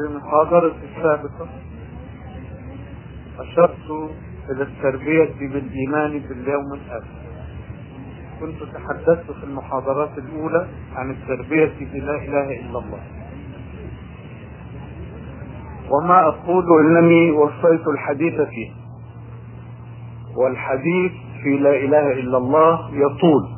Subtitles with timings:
[0.00, 1.48] في محاضرة السابقة.
[3.38, 4.10] أشرت
[4.50, 7.20] إلى التربية بالإيمان باليوم الآخر.
[8.40, 10.66] كنت تحدثت في المحاضرات الأولى
[10.96, 13.00] عن التربية بلا إله إلا الله.
[15.90, 18.70] وما أقول إنني وفيت الحديث فيه.
[20.36, 21.12] والحديث
[21.42, 23.48] في لا إله إلا الله يطول.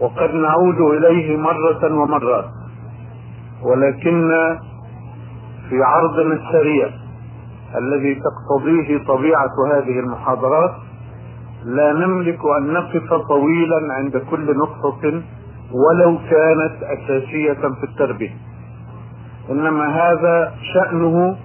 [0.00, 2.63] وقد نعود إليه مرة ومرات.
[3.64, 4.30] ولكن
[5.68, 6.90] في عرضنا السريع
[7.78, 10.74] الذي تقتضيه طبيعة هذه المحاضرات
[11.64, 15.22] لا نملك أن نقف طويلا عند كل نقطة
[15.72, 18.36] ولو كانت أساسية في التربية.
[19.50, 21.36] إنما هذا شأنه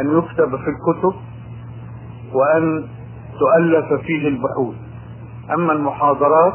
[0.00, 1.14] أن يكتب في الكتب
[2.32, 2.84] وأن
[3.38, 4.74] تؤلف فيه البحوث.
[5.54, 6.52] أما المحاضرات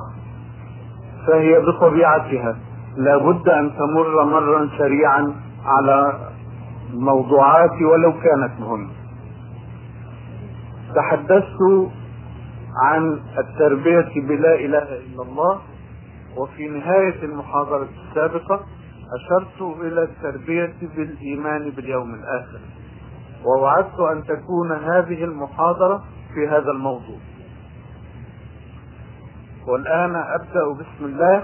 [1.27, 2.55] فهي بطبيعتها
[2.98, 5.35] لا بد أن تمر مرا سريعا
[5.66, 6.29] على
[6.93, 8.90] الموضوعات ولو كانت مهمة.
[10.95, 11.91] تحدثت
[12.84, 15.60] عن التربية بلا إله إلا الله
[16.37, 18.60] وفي نهاية المحاضرة السابقة
[19.15, 22.60] أشرت إلى التربية بالإيمان باليوم الآخر
[23.45, 27.20] ووعدت أن تكون هذه المحاضرة في هذا الموضوع.
[29.67, 31.43] والآن أبدأ بسم الله.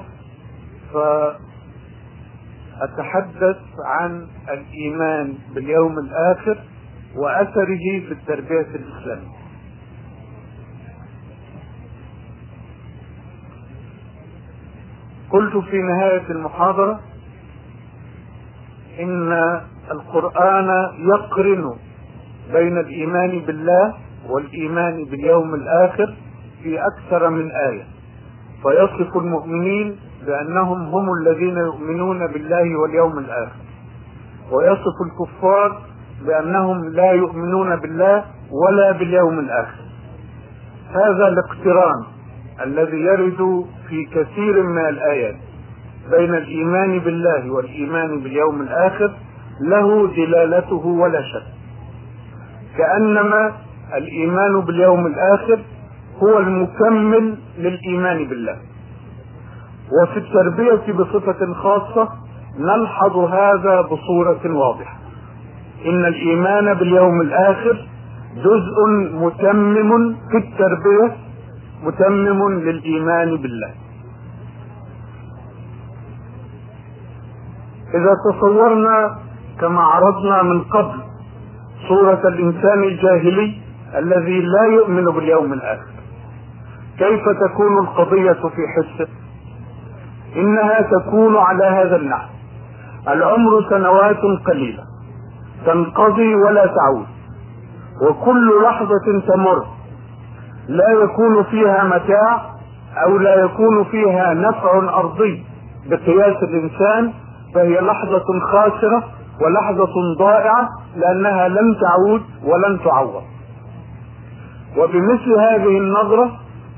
[2.79, 6.57] فأتحدث عن الإيمان باليوم الآخر
[7.15, 9.35] وأثره في التربية الإسلامية.
[15.29, 16.99] قلت في نهاية المحاضرة
[18.99, 21.75] إن القرآن يقرن
[22.53, 23.93] بين الإيمان بالله
[24.29, 26.15] والإيمان باليوم الآخر
[26.63, 27.83] في أكثر من آية.
[28.63, 29.95] فيصف المؤمنين
[30.27, 33.61] بأنهم هم الذين يؤمنون بالله واليوم الآخر.
[34.51, 35.81] ويصف الكفار
[36.25, 39.81] بأنهم لا يؤمنون بالله ولا باليوم الآخر.
[40.93, 42.03] هذا الاقتران
[42.63, 45.35] الذي يرد في كثير من الآيات
[46.11, 49.11] بين الإيمان بالله والإيمان باليوم الآخر
[49.61, 51.47] له دلالته ولا شك.
[52.77, 53.53] كأنما
[53.93, 55.59] الإيمان باليوم الآخر
[56.23, 58.57] هو المكمل للإيمان بالله.
[59.91, 62.09] وفي التربية بصفة خاصة
[62.59, 64.97] نلحظ هذا بصورة واضحة.
[65.85, 67.87] إن الإيمان باليوم الآخر
[68.35, 71.15] جزء متمم في التربية
[71.83, 73.73] متمم للإيمان بالله.
[77.93, 79.17] إذا تصورنا
[79.61, 80.99] كما عرضنا من قبل
[81.87, 83.61] صورة الإنسان الجاهلي
[83.97, 85.91] الذي لا يؤمن باليوم الآخر
[86.97, 89.07] كيف تكون القضية في حسه؟
[90.35, 92.27] إنها تكون على هذا النحو.
[93.07, 94.83] العمر سنوات قليلة.
[95.65, 97.05] تنقضي ولا تعود.
[98.01, 99.65] وكل لحظة تمر.
[100.67, 102.41] لا يكون فيها متاع
[103.05, 105.43] أو لا يكون فيها نفع أرضي
[105.89, 107.13] بقياس الإنسان
[107.55, 109.03] فهي لحظة خاسرة
[109.41, 113.23] ولحظة ضائعة لأنها لن تعود ولن تعوض.
[114.77, 116.31] وبمثل هذه النظرة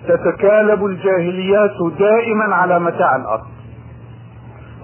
[0.07, 3.47] تتكالب الجاهليات دائما على متاع الأرض.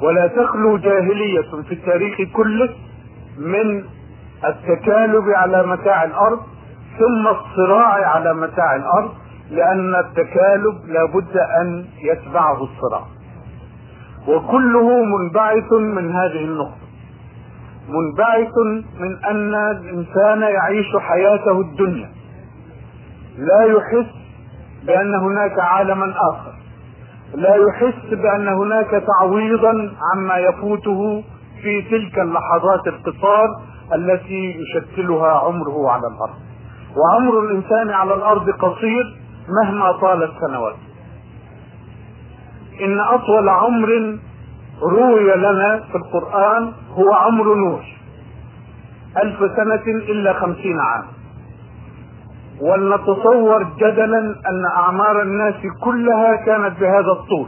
[0.02, 2.70] ولا تخلو جاهلية في التاريخ كله
[3.38, 3.84] من
[4.46, 6.40] التكالب على متاع الأرض
[7.00, 9.12] ثم الصراع على متاع الأرض
[9.52, 13.04] لأن التكالب لابد أن يتبعه الصراع.
[14.28, 16.84] وكله منبعث من هذه النقطة.
[17.90, 18.58] منبعث
[19.00, 22.10] من أن الإنسان يعيش حياته الدنيا.
[23.38, 24.23] لا يحس
[24.88, 26.54] بأن هناك عالما آخر.
[27.36, 31.24] لا يحس بأن هناك تعويضا عما يفوته
[31.62, 33.48] في تلك اللحظات القصار
[33.96, 36.40] التي يشكلها عمره على الأرض.
[36.98, 39.18] وعمر الإنسان على الأرض قصير
[39.64, 40.78] مهما طالت سنواته
[42.82, 44.18] إن أطول عمر
[44.82, 47.98] روي لنا في القرآن هو عمر نوح.
[49.24, 51.04] ألف سنة إلا خمسين عام
[52.70, 57.48] ولنتصور جدلا أن أعمار الناس كلها كانت بهذا الطول.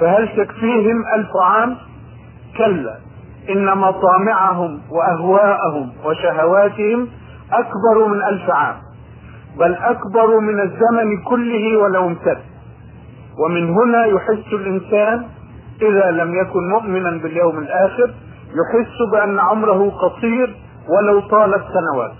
[0.00, 1.76] فهل تكفيهم ألف عام؟
[2.58, 2.96] كلا.
[3.50, 7.08] إن مطامعهم وأهواءهم وشهواتهم
[7.52, 8.76] أكبر من ألف عام.
[9.58, 12.38] بل أكبر من الزمن كله ولو امتد.
[13.38, 15.26] ومن هنا يحس الإنسان
[15.82, 18.10] إذا لم يكن مؤمنا باليوم الآخر
[18.50, 20.56] يحس بأن عمره قصير
[20.88, 22.12] ولو طالت سنوات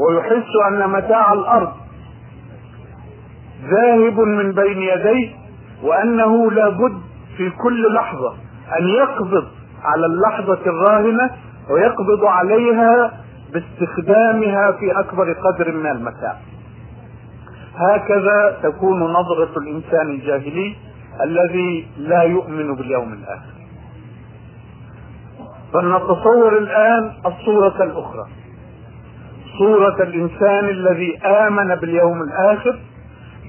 [0.00, 1.72] ويحس أن متاع الأرض
[3.70, 5.30] ذاهب من بين يديه
[5.82, 7.00] وأنه لابد
[7.36, 8.34] في كل لحظة
[8.80, 9.44] أن يقبض
[9.82, 11.30] على اللحظة الراهنة
[11.70, 13.12] ويقبض عليها
[13.52, 16.36] باستخدامها في أكبر قدر من المتاع.
[17.76, 20.76] هكذا تكون نظرة الإنسان الجاهلي
[21.24, 23.54] الذي لا يؤمن باليوم الآخر.
[25.72, 28.24] فلنتصور الآن الصورة الأخرى.
[29.58, 32.78] صورة الإنسان الذي آمن باليوم الآخر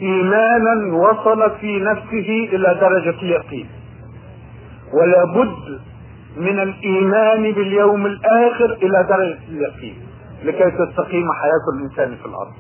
[0.02, 3.68] إيمانا وصل في نفسه إلى درجة اليقين.
[4.94, 5.80] ولا بد
[6.38, 9.96] من الإيمان باليوم الآخر إلى درجة اليقين.
[10.44, 12.54] لكي تستقيم حياة الإنسان في الأرض.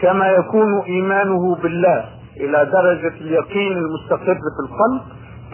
[0.00, 2.04] كما يكون إيمانه بالله
[2.40, 5.02] إلى درجة اليقين المستقر في القلب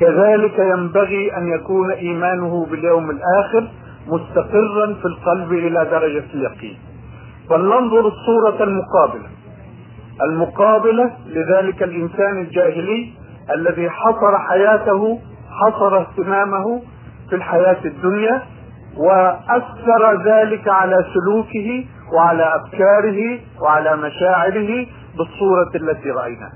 [0.00, 3.68] كذلك ينبغي أن يكون إيمانه باليوم الآخر
[4.06, 6.76] مستقرا في القلب إلى درجة اليقين.
[7.52, 9.28] فلننظر الصورة المقابلة.
[10.22, 13.12] المقابلة لذلك الإنسان الجاهلي
[13.54, 15.20] الذي حصر حياته
[15.50, 16.82] حصر اهتمامه
[17.30, 18.42] في الحياة الدنيا
[18.96, 21.84] وأثر ذلك على سلوكه
[22.16, 24.86] وعلى أفكاره وعلى مشاعره
[25.18, 26.52] بالصورة التي رأيناها.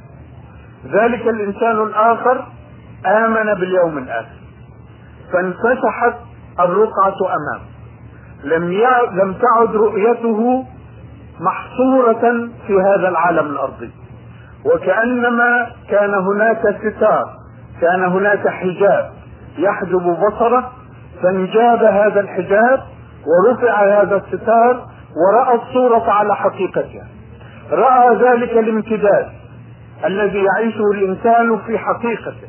[0.86, 2.44] ذلك الإنسان الآخر
[3.06, 4.36] آمن باليوم الآخر.
[5.32, 6.14] فانفتحت
[6.60, 7.76] الرقعة أمامه.
[8.44, 8.72] لم
[9.12, 10.66] لم تعد رؤيته
[11.40, 13.90] محصورة في هذا العالم الأرضي.
[14.64, 17.24] وكأنما كان هناك ستار
[17.80, 19.10] كان هناك حجاب
[19.58, 20.72] يحجب بصره
[21.22, 22.82] فانجاب هذا الحجاب
[23.26, 24.86] ورفع هذا الستار
[25.16, 27.06] ورأى الصورة على حقيقتها.
[27.72, 29.28] رأى ذلك الامتداد
[30.04, 32.48] الذي يعيشه الإنسان في حقيقته.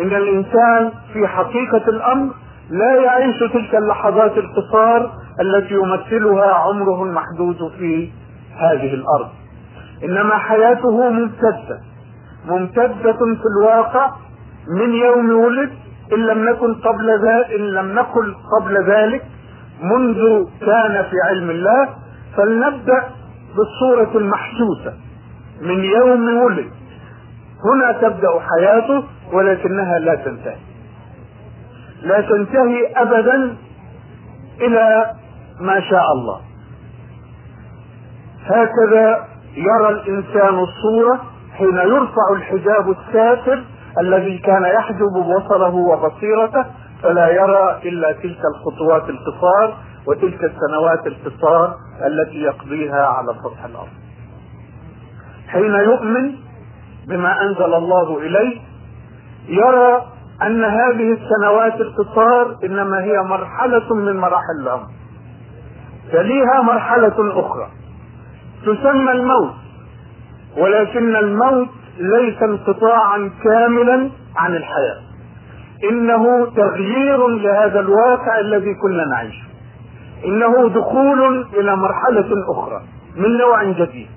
[0.00, 2.34] إن الإنسان في حقيقة الأمر
[2.70, 5.10] لا يعيش تلك اللحظات القصار
[5.40, 8.10] التي يمثلها عمره المحدود في
[8.56, 9.28] هذه الأرض.
[10.04, 11.80] إنما حياته ممتدة.
[12.46, 14.10] ممتدة في الواقع.
[14.68, 15.70] من يوم ولد.
[16.12, 19.24] إن لم نكن قبل ذلك إن لم نقل قبل ذلك.
[19.82, 21.88] منذ كان في علم الله.
[22.36, 23.02] فلنبدأ
[23.56, 24.94] بالصورة المحسوسة.
[25.62, 26.70] من يوم ولد.
[27.64, 30.56] هنا تبدأ حياته ولكنها لا تنتهي.
[32.02, 33.56] لا تنتهي أبدا
[34.60, 35.12] إلى
[35.60, 36.40] ما شاء الله
[38.44, 39.24] هكذا
[39.54, 41.20] يرى الإنسان الصورة
[41.52, 43.64] حين يرفع الحجاب الساتر
[44.00, 46.64] الذي كان يحجب بصره وبصيرته
[47.02, 49.76] فلا يرى إلا تلك الخطوات القصار
[50.06, 51.74] وتلك السنوات القصار
[52.06, 53.88] التي يقضيها على سطح الأرض.
[55.48, 56.34] حين يؤمن
[57.08, 58.60] بما أنزل الله إليه
[59.48, 60.02] يرى
[60.42, 64.86] أن هذه السنوات القصار إنما هي مرحلة من مراحل الأمر.
[66.12, 67.68] تليها مرحلة أخرى.
[68.62, 69.54] تسمى الموت
[70.56, 71.68] ولكن الموت
[71.98, 75.00] ليس انقطاعا كاملا عن الحياة.
[75.90, 79.48] إنه تغيير لهذا الواقع الذي كنا نعيشه.
[80.24, 82.82] إنه دخول إلى مرحلة أخرى
[83.16, 84.08] من نوع جديد.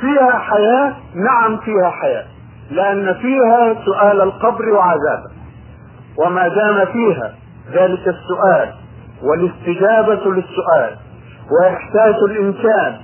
[0.00, 2.24] فيها حياة نعم فيها حياة
[2.70, 5.30] لأن فيها سؤال القبر وعذابه.
[6.18, 7.34] وما دام فيها
[7.72, 8.74] ذلك السؤال
[9.22, 10.96] والاستجابة للسؤال
[11.50, 12.96] وإحساس الإنسان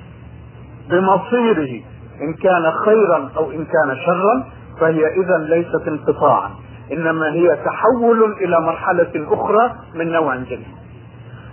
[0.91, 1.83] بمصيره
[2.23, 4.45] إن كان خيرا أو إن كان شرا
[4.81, 6.51] فهي اذا ليست انقطاعا
[6.93, 10.67] إنما هي تحول إلى مرحلة أخرى من نوع جديد.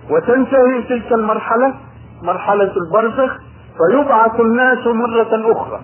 [0.10, 1.74] وتنتهي تلك المرحلة
[2.24, 3.38] مرحلة البرزخ
[3.78, 5.82] فيبعث الناس مرة أخرى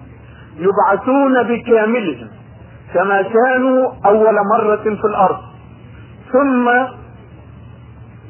[0.58, 2.30] يبعثون بكاملهم
[2.94, 5.38] كما كانوا أول مرة في الأرض.
[6.32, 6.70] ثم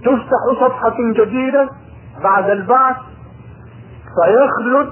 [0.05, 1.69] تفتح صفحة جديدة
[2.23, 2.95] بعد البعث
[4.15, 4.89] فيخلد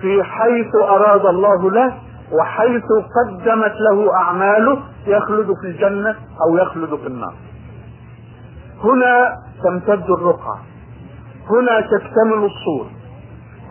[0.00, 1.94] في حيث أراد الله له
[2.32, 2.84] وحيث
[3.16, 6.16] قدمت له أعماله يخلد في الجنة
[6.46, 7.34] أو يخلد في النار.
[8.84, 10.58] هنا تمتد الرقعة.
[11.50, 12.86] هنا تكتمل الصور.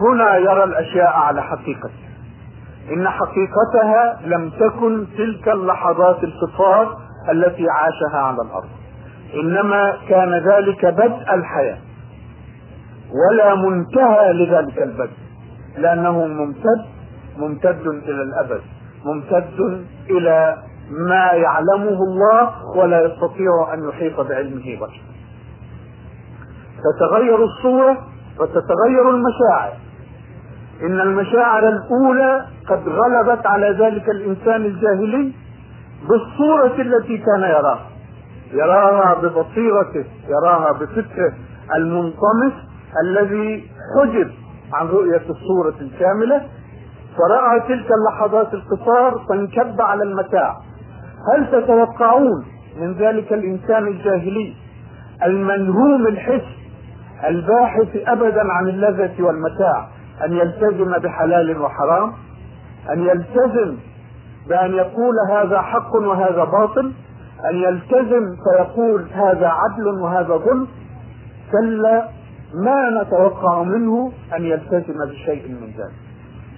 [0.02, 2.06] هنا يرى الأشياء على حقيقتها
[2.94, 6.98] إن حقيقتها لم تكن تلك اللحظات القصار
[7.32, 8.70] التي عاشها على الأرض.
[9.36, 11.78] إنما كان ذلك بدء الحياة
[13.12, 15.18] ولا منتهى لذلك البدء
[15.78, 16.86] لأنه ممتد
[17.38, 18.62] ممتد إلى الأبد
[19.06, 20.58] ممتد إلى
[20.90, 25.02] ما يعلمه الله ولا يستطيع أن يحيط بعلمه بشر.
[26.86, 27.98] تتغير الصورة
[28.40, 29.74] وتتغير المشاعر.
[30.82, 35.32] إن المشاعر الأولى قد غلبت على ذلك الإنسان الجاهلي
[36.10, 37.95] بالصورة التي كان يراها.
[38.54, 41.34] يراها ببصيرته يراها بفكره
[41.76, 42.54] المنطمس
[43.04, 44.32] الذي حجب
[44.74, 46.42] عن رؤية الصورة الكاملة.
[47.18, 50.56] فرأى تلك اللحظات القصار فانكب على المتاع.
[51.34, 52.46] هل تتوقعون
[52.80, 54.54] من ذلك الإنسان الجاهلي
[55.26, 56.46] المنهوم الحس
[57.28, 59.88] الباحث ابدا عن اللذة والمتاع
[60.26, 62.14] أن يلتزم بحلال وحرام؟
[62.94, 63.78] أن يلتزم
[64.50, 66.94] بأن يقول هذا حق وهذا باطل؟
[67.52, 70.68] أن يلتزم فيقول هذا عدل وهذا ظلم
[71.52, 72.08] كلا
[72.54, 75.96] ما نتوقع منه أن يلتزم بشيء من ذلك.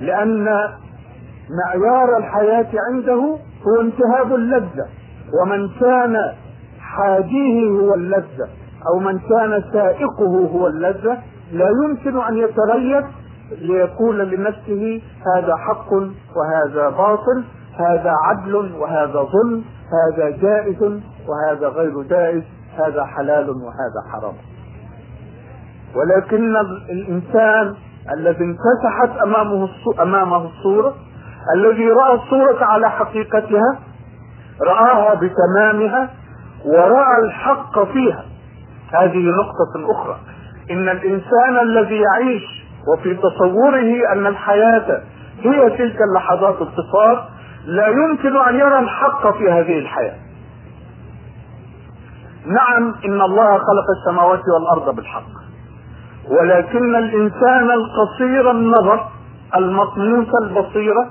[0.02, 0.46] لأن
[1.50, 4.86] معيار الحياة عنده هو انتهاب اللذة
[5.42, 6.16] ومن كان
[6.80, 8.48] حاديه هو اللذة
[8.88, 11.18] أو من كان سائقه هو اللذة.
[11.52, 13.06] لا يمكن أن يتغير
[13.62, 15.02] ليقول لنفسه
[15.36, 17.44] هذا حق وهذا باطل
[17.80, 19.64] هذا عدل وهذا ظلم.
[19.94, 20.84] هذا جائز
[21.28, 22.44] وهذا غير جائز
[22.78, 24.34] هذا حلال وهذا حرام.
[25.96, 26.56] ولكن
[26.90, 27.76] الإنسان
[28.18, 29.70] الذي انفتحت أمامه
[30.02, 30.96] أمامه الصورة
[31.56, 33.80] الذي رأى الصورة على حقيقتها
[34.62, 36.10] رآها بتمامها
[36.66, 38.26] ورأى الحق فيها.
[38.94, 40.18] هذه نقطة أخرى.
[40.72, 42.44] إن الإنسان الذي يعيش
[42.94, 45.02] وفي تصوره أن الحياة
[45.42, 47.30] هي تلك اللحظات الصفار
[47.68, 50.16] لا يمكن أن يرى الحق في هذه الحياة.
[52.46, 55.28] نعم إن الله خلق السماوات والأرض بالحق
[56.40, 59.06] ولكن الإنسان القصير النظر
[59.56, 61.08] المطموس البصيره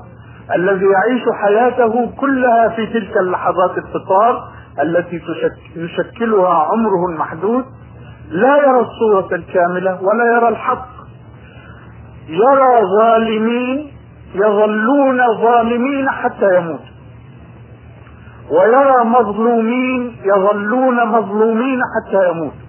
[0.54, 4.48] الذي يعيش حياته كلها في تلك اللحظات الفطار
[4.82, 5.20] التي
[5.76, 7.64] يشكلها عمره المحدود
[8.30, 10.88] لا يرى الصورة الكاملة ولا يرى الحق.
[12.28, 13.95] يرى ظالمين
[14.34, 16.96] يظلون ظالمين حتى يموتوا.
[18.50, 22.66] ويرى مظلومين يظلون مظلومين حتى يموتوا.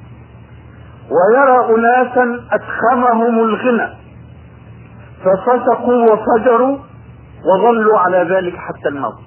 [1.12, 3.90] ويرى أناسا ادخمهم الغنى.
[5.24, 6.78] ففسقوا وفجروا
[7.46, 9.20] وظلوا على ذلك حتى الموت.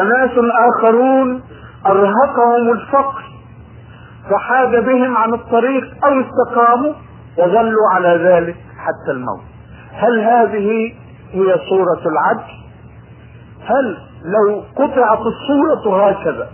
[0.00, 1.42] وناس آخرون
[1.86, 3.22] أرهقهم الفقر.
[4.30, 6.92] فحاد بهم عن الطريق أو استقاموا
[7.38, 9.55] وظلوا على ذلك حتى الموت.
[9.96, 10.92] هل هذه
[11.32, 12.52] هي صورة العدل؟
[13.64, 16.48] هل لو قطعت الصورة هكذا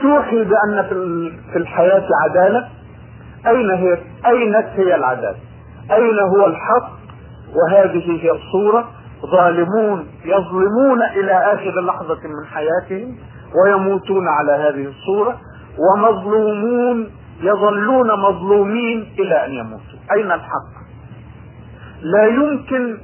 [0.00, 0.82] توحي بأن
[1.52, 2.68] في الحياة عدالة
[3.46, 5.36] أين هي أين هي العدالة؟
[5.90, 6.90] أين هو الحق؟
[7.54, 8.88] وهذه هي الصورة.
[9.32, 13.16] ظالمون يظلمون إلى آخر لحظة من حياتهم
[13.64, 15.38] ويموتون على هذه الصورة
[15.78, 19.98] ومظلومون يظلون مظلومين إلى أن يموتوا.
[20.12, 20.77] أين الحق؟
[22.02, 22.98] لا يمكن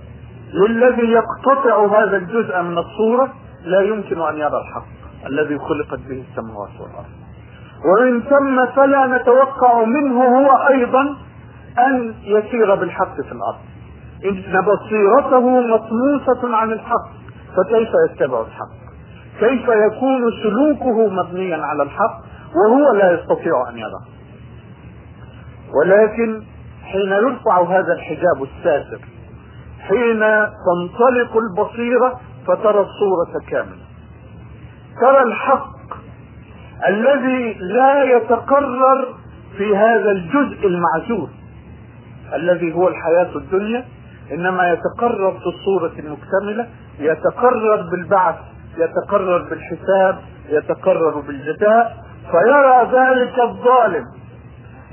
[0.53, 3.33] للذي يقتطع هذا الجزء من الصورة
[3.65, 4.87] لا يمكن أن يرى الحق
[5.27, 7.15] الذي خلقت به السماوات والأرض.
[7.85, 11.17] ومن ثم فلا نتوقع منه هو أيضا
[11.79, 13.61] أن يسير بالحق في الأرض.
[14.25, 17.09] إن بصيرته مطموسة عن الحق
[17.57, 18.75] فكيف يتبع الحق؟
[19.41, 22.21] كيف يكون سلوكه مبنيا على الحق
[22.57, 24.01] وهو لا يستطيع أن يرى؟
[25.75, 26.43] ولكن
[26.85, 29.01] حين يرفع هذا الحجاب الساتر
[29.89, 30.21] حين
[30.67, 33.85] تنطلق البصيرة فترى الصورة كاملة.
[35.01, 35.75] ترى الحق
[36.89, 39.15] الذي لا يتقرر
[39.57, 41.29] في هذا الجزء المعزول
[42.35, 43.85] الذي هو الحياة الدنيا
[44.33, 48.37] إنما يتقرر في الصورة المكتملة يتقرر بالبعث
[48.79, 51.97] يتقرر بالحساب يتقرر بالجزاء
[52.31, 54.05] فيرى ذلك الظالم.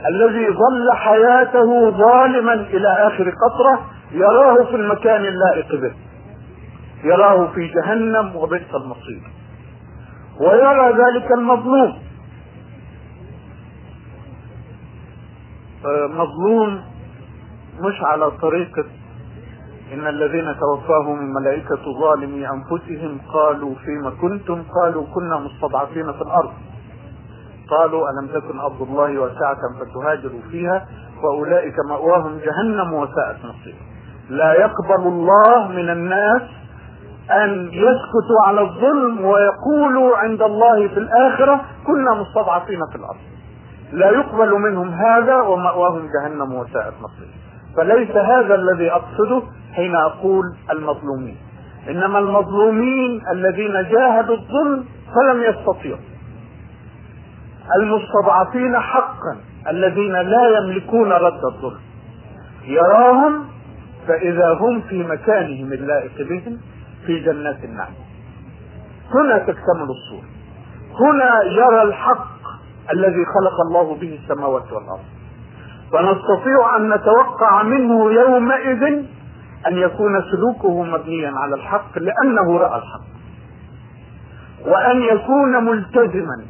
[0.10, 5.94] الذي ظل حياته ظالما إلى آخر قطرة يراه في المكان اللائق به.
[7.04, 9.22] يراه في جهنم وبئس المصير.
[10.40, 11.94] ويرى ذلك المظلوم.
[16.10, 16.82] مظلوم
[17.80, 18.86] مش على طريقة
[19.94, 26.54] إن الذين توفاهم الملائكة ظالمي أنفسهم قالوا فيما كنتم؟ قالوا كنا مستضعفين في الأرض.
[27.72, 30.86] قالوا ألم تكن أرض الله واسعة فتهاجروا فيها
[31.24, 33.76] فأولئك مأواهم جهنم وساءت مصير
[34.30, 36.42] لا يقبل الله من الناس
[37.32, 43.20] أن يسكتوا على الظلم ويقولوا عند الله في الآخرة كنا مستضعفين في الأرض.
[43.92, 47.28] لا يقبل منهم هذا ومأواهم جهنم وساءت مصير
[47.78, 49.42] فليس هذا الذي أقصده
[49.74, 51.38] حين أقول المظلومين.
[51.90, 54.86] إنما المظلومين الذين جاهدوا الظلم
[55.16, 56.11] فلم يستطيعوا.
[57.80, 59.38] المستضعفين حقا
[59.68, 61.80] الذين لا يملكون رد الظلم
[62.66, 63.46] يراهم
[64.08, 66.58] فإذا هم في مكانهم اللائق بهم
[67.06, 67.96] في جنات النعيم.
[69.16, 70.28] هنا تكتمل الصورة.
[71.00, 72.28] هنا يرى الحق
[72.94, 75.04] الذي خلق الله به السماوات والأرض.
[75.92, 78.84] فنستطيع أن نتوقع منه يومئذ
[79.68, 83.12] أن يكون سلوكه مبنيا على الحق لأنه رأى الحق.
[84.66, 86.46] وأن يكون ملتزما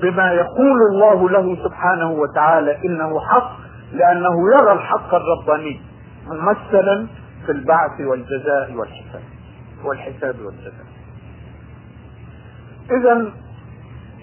[0.00, 3.50] بما يقول الله له سبحانه وتعالى إنه حق
[3.92, 5.80] لأنه يرى الحق الرباني
[6.26, 7.06] ممثلا
[7.46, 9.22] في البعث والجزاء والحساب
[9.84, 10.86] والحساب والجزاء.
[12.90, 13.30] اذا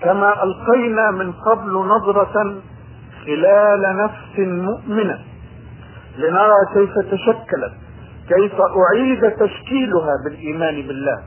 [0.01, 2.61] كما ألقينا من قبل نظرة
[3.25, 5.19] خلال نفس مؤمنة
[6.17, 7.73] لنرى كيف تشكلت
[8.29, 11.23] كيف أعيد تشكيلها بالإيمان بالله.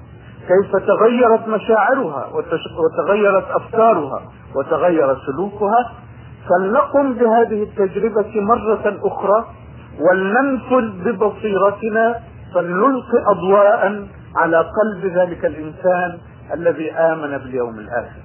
[0.49, 2.29] كيف تغيرت مشاعرها
[2.79, 4.23] وتغيرت أفكارها
[4.57, 5.93] وتغير سلوكها؟
[6.49, 9.45] فلنقم بهذه التجربة مرة أخرى
[10.01, 12.21] ولننفذ ببصيرتنا
[12.55, 14.07] فلنلقي اضواء
[14.37, 16.19] على قلب ذلك الإنسان
[16.55, 18.21] الذي آمن باليوم الآخر.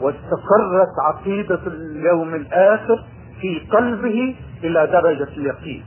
[0.00, 3.04] واستقرت عقيدة اليوم الآخر
[3.40, 5.84] في قلبه إلى درجة اليقين.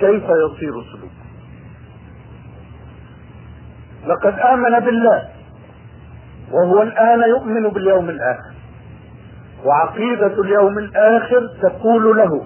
[0.00, 1.17] كيف يصير سلوكه
[4.06, 5.22] لقد آمن بالله
[6.52, 8.54] وهو الآن يؤمن باليوم الآخر.
[9.64, 12.42] وعقيدة اليوم الآخر تقول له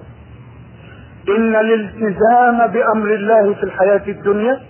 [1.29, 4.61] إن الالتزام بأمر الله في الحياة الدنيا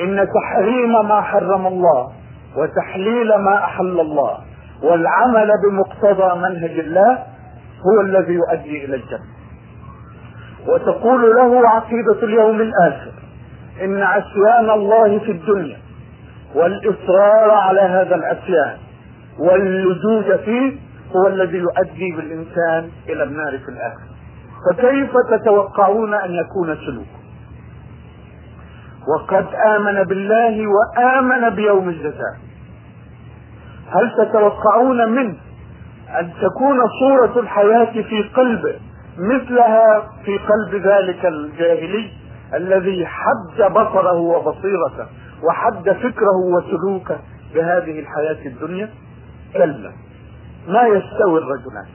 [0.00, 2.12] إن تحريم ما حرم الله
[2.56, 4.38] وتحليل ما أحل الله
[4.82, 7.18] والعمل بمقتضى منهج الله
[7.86, 9.28] هو الذي يؤدي إلى الجنة.
[10.66, 13.12] وتقول له عقيدة اليوم الآخر
[13.84, 15.76] إن عصيان الله في الدنيا
[16.54, 18.76] والإصرار على هذا العصيان
[19.38, 20.76] واللجوج فيه
[21.16, 24.08] هو الذي يؤدي بالإنسان إلى النار في الآخرة.
[24.70, 27.18] فكيف تتوقعون أن يكون سلوكه؟
[29.08, 32.36] وقد آمن بالله وآمن بيوم الجزاء.
[33.90, 35.36] هل تتوقعون منه
[36.20, 38.74] أن تكون صورة الحياة في قلبه
[39.18, 42.10] مثلها في قلب ذلك الجاهلي
[42.54, 45.06] الذي حد بصره وبصيرته
[45.42, 47.18] وحد فكره وسلوكه
[47.54, 48.90] بهذه الحياة الدنيا؟
[49.52, 49.92] كلا
[50.68, 51.86] ما يستوي الرجلان.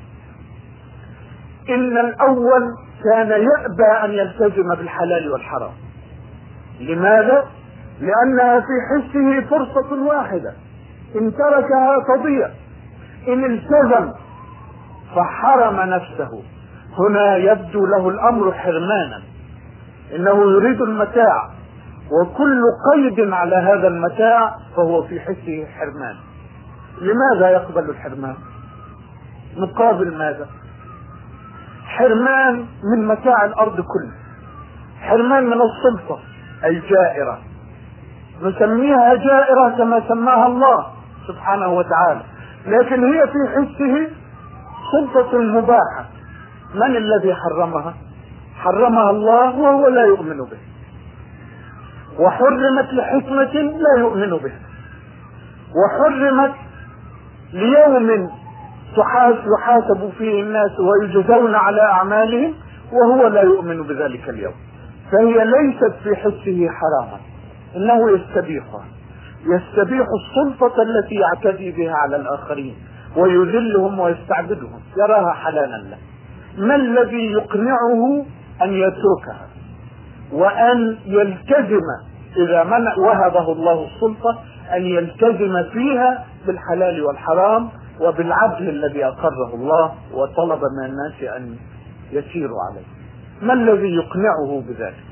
[1.69, 2.63] إن الأول
[3.03, 5.71] كان يأبى أن يلتزم بالحلال والحرام.
[6.79, 7.47] لماذا؟
[7.99, 10.53] لأنها في حسه فرصة واحدة.
[11.15, 12.49] إن تركها تضيع.
[13.27, 14.11] إن التزم
[15.15, 16.43] فحرم نفسه.
[16.99, 19.21] هنا يبدو له الأمر حرمانا.
[20.15, 21.51] إنه يريد المتاع.
[22.11, 22.63] وكل
[22.93, 26.15] قيد على هذا المتاع فهو في حسه حرمان.
[27.01, 28.35] لماذا يقبل الحرمان؟
[29.57, 30.47] مقابل ماذا؟
[31.85, 34.13] حرمان من متاع الأرض كله.
[35.01, 36.19] حرمان من السلطة
[36.63, 37.39] الجائرة.
[38.41, 40.85] نسميها جائرة كما سماها الله
[41.27, 42.21] سبحانه وتعالى.
[42.65, 44.09] لكن هي في حسه
[44.91, 46.05] سلطة مباحة.
[46.75, 47.93] من الذي حرمها؟
[48.55, 50.72] حرمها الله وهو لا يؤمن به.
[52.19, 54.59] وحرمت لحكمة لا يؤمن بها.
[55.75, 56.53] وحرمت
[57.53, 58.29] ليوم
[59.57, 62.53] يحاسب فيه الناس ويجزون على أعمالهم
[62.91, 64.53] وهو لا يؤمن بذلك اليوم.
[65.11, 67.17] فهي ليست في حسه حراما.
[67.75, 68.85] إنه يستبيحها
[69.45, 72.75] يستبيح السلطة التي يعتدي بها على الآخرين
[73.17, 74.79] ويذلهم ويستعبدهم.
[74.97, 75.97] يراها حلالا له.
[76.57, 78.25] ما الذي يقنعه
[78.61, 79.47] أن يتركها؟
[80.33, 81.81] وأن يلتزم
[82.37, 84.39] إذا منع وهبه الله السلطة
[84.75, 87.69] أن يلتزم فيها بالحلال والحرام
[88.01, 91.55] وبالعدل الذي أقره الله وطلب من الناس أن
[92.11, 92.85] يسيروا عليه.
[93.41, 95.03] ما الذي يقنعه بذلك؟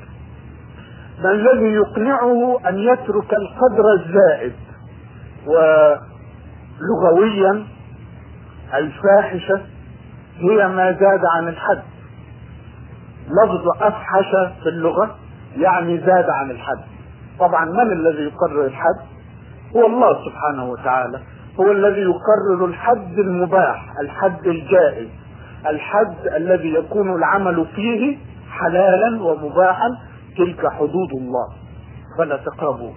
[1.22, 4.52] ما الذي يقنعه أن يترك القدر الزائد؟
[6.90, 7.66] ولغويا
[8.74, 9.60] الفاحشة
[10.38, 11.82] هي ما زاد عن الحد.
[13.28, 14.30] لفظ أفحش
[14.62, 15.16] في اللغة
[15.56, 16.80] يعني زاد عن الحد.
[17.40, 19.00] طبعا من الذي يقرر الحد؟
[19.76, 21.20] هو الله سبحانه وتعالى.
[21.60, 25.08] هو الذي يقرر الحد المباح الحد الجائز.
[25.66, 28.18] الحد الذي يكون العمل فيه
[28.50, 29.88] حلالا ومباحا
[30.38, 31.48] تلك حدود الله.
[32.18, 32.92] فلا تقربوه.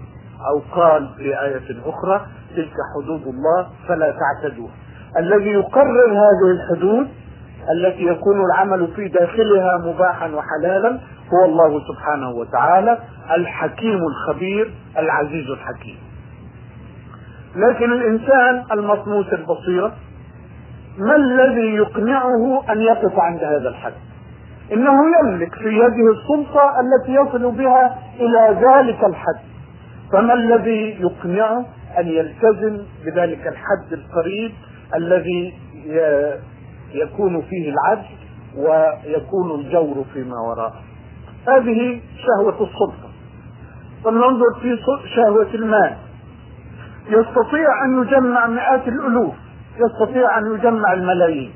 [0.47, 4.71] أو قال في آية أخرى تلك حدود الله فلا تعتدوها
[5.17, 7.07] الذي يقرر هذه الحدود
[7.71, 10.99] التي يكون العمل في داخلها مباحا وحلالا
[11.33, 12.97] هو الله سبحانه وتعالى
[13.35, 15.97] الحكيم الخبير العزيز الحكيم.
[17.55, 19.93] لكن الإنسان المطموس البصيره
[20.97, 23.93] ما الذي يقنعه أن يقف عند هذا الحد؟
[24.73, 29.39] إنه يملك في يده السلطة التي يصل بها إلى ذلك الحد.
[30.13, 31.65] فما الذي يقنعه
[31.99, 34.51] أن يلتزم بذلك الحد القريب
[34.95, 35.53] الذي
[37.03, 38.05] يكون فيه العدل
[38.57, 40.81] ويكون الجور فيما وراءه.
[41.47, 43.09] هذه شهوة السلطة.
[44.03, 44.77] فلننظر في
[45.15, 45.95] شهوة المال.
[47.07, 49.35] يستطيع أن يجمع مئات الألوف.
[49.79, 51.51] يستطيع أن يجمع الملايين.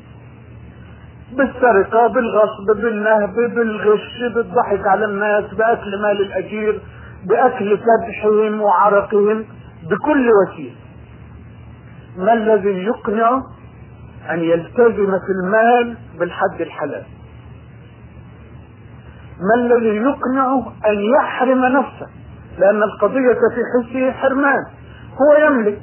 [1.37, 6.81] بالسرقة بالغصب بالنهب بالغش بالضحك على الناس بأكل مال الأجير
[7.25, 9.45] بأكل كبحهم وعرقهم
[9.83, 10.75] بكل وسيلة.
[12.17, 13.41] ما الذي يقنع
[14.31, 17.03] أن يلتزم في المال بالحد الحلال.
[19.39, 22.07] ما الذي يقنعه أن يحرم نفسه؟
[22.57, 24.65] لأن القضية في حسه حرمان.
[25.21, 25.81] هو يملك.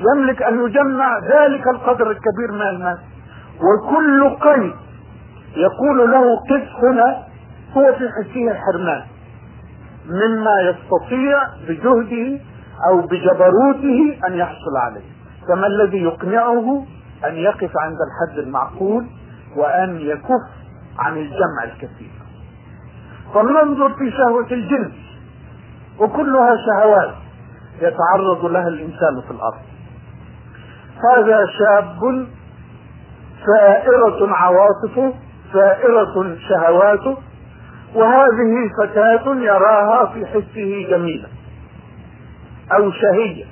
[0.00, 2.98] يملك أن يجمع ذلك القدر الكبير من المال.
[3.58, 4.72] وكل قيد
[5.56, 7.22] يقول له قف هنا
[7.76, 9.02] هو في حسه حرمان.
[10.08, 12.40] مما يستطيع بجهده
[12.90, 15.04] أو بجبروته أن يحصل عليه.
[15.48, 16.86] فما الذي يقنعه؟
[17.26, 19.06] أن يقف عند الحد المعقول
[19.56, 20.42] وأن يكف
[20.98, 22.10] عن الجمع الكثير.
[23.34, 24.92] فلننظر في شهوة الجنس
[25.98, 27.14] وكلها شهوات
[27.80, 29.62] يتعرض لها الإنسان في الأرض.
[31.14, 32.26] هذا شاب
[33.46, 35.14] ثائرة عواطفه
[35.52, 37.16] ثائرة شهواته
[37.94, 41.28] وهذه فتاة يراها في حسه جميلة
[42.72, 43.44] أو شهية.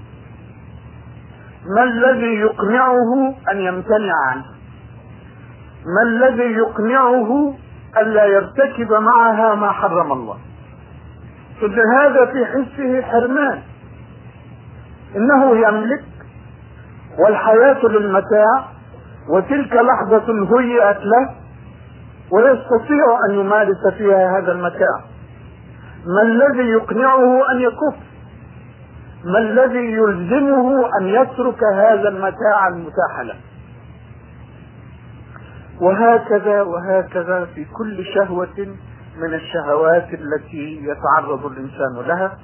[1.74, 4.44] ما الذي يقنعه أن يمتنع عنه؟
[5.86, 7.54] ما الذي يقنعه
[7.98, 10.38] ألا يرتكب معها ما حرم الله؟
[11.62, 13.62] إن هذا في حسه حرمان.
[15.16, 16.04] إنه يملك
[17.18, 18.64] والحياة للمتاع
[19.30, 21.34] وتلك لحظة هيئت له
[22.32, 25.00] ويستطيع أن يمارس فيها هذا المتاع.
[26.06, 27.96] ما الذي يقنعه أن يكف؟
[29.24, 33.34] ما الذي يلزمه أن يترك هذا المتاع المتاح له
[35.80, 38.76] وهكذا وهكذا في كل شهوة
[39.16, 42.38] من الشهوات التي يتعرض الإنسان لها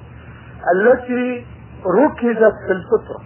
[0.75, 1.45] التي
[1.85, 3.23] ركزت في الفطرة.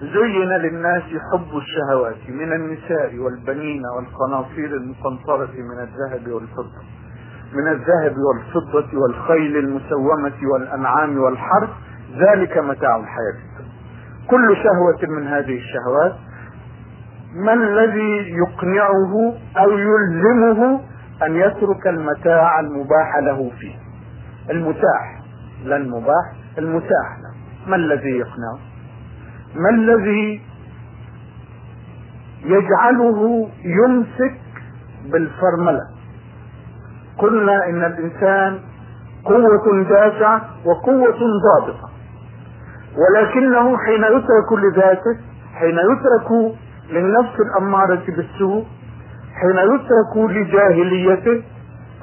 [0.00, 6.82] زين للناس حب الشهوات من النساء والبنين والقناطير المقنطرة من الذهب والفضة.
[7.54, 11.70] من الذهب والفضة والخيل المسومة والأنعام والحرث
[12.18, 13.38] ذلك متاع الحياة.
[14.30, 16.14] كل شهوة من هذه الشهوات
[17.34, 20.80] ما الذي يقنعه أو يلزمه
[21.26, 23.74] أن يترك المتاع المباح له فيه؟
[24.50, 25.20] المتاح
[25.64, 27.34] لا المباح المتاح له
[27.70, 28.58] ما الذي يقنعه؟
[29.54, 30.42] ما الذي
[32.44, 34.40] يجعله يمسك
[35.04, 35.93] بالفرملة؟
[37.18, 38.60] قلنا إن الإنسان
[39.24, 41.88] قوة دافعة وقوة ضابطة.
[42.96, 45.16] ولكنه حين يترك لذاته
[45.54, 46.54] حين يترك
[46.90, 48.64] للنفس الأمارة بالسوء
[49.40, 51.42] حين يترك لجاهليته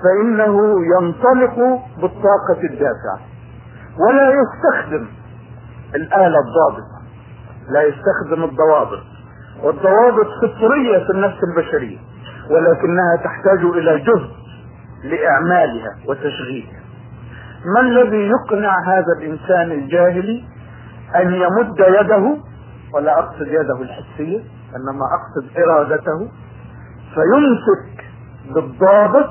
[0.04, 1.56] فإنه ينطلق
[2.02, 3.19] بالطاقة الدافعة
[4.00, 5.06] ولا يستخدم
[5.95, 7.02] الآلة الضابطة.
[7.69, 9.04] لا يستخدم الضوابط.
[9.63, 11.97] والضوابط فطرية في النفس البشرية.
[12.50, 14.30] ولكنها تحتاج إلى جهد.
[15.04, 16.82] لإعمالها وتشغيلها.
[17.76, 20.44] ما الذي يقنع هذا الإنسان الجاهلي
[21.16, 22.38] أن يمد يده
[22.94, 24.40] ولا أقصد يده الحسية
[24.76, 26.32] إنما أقصد إرادته
[27.14, 28.06] فيمسك
[28.56, 29.30] بالضابط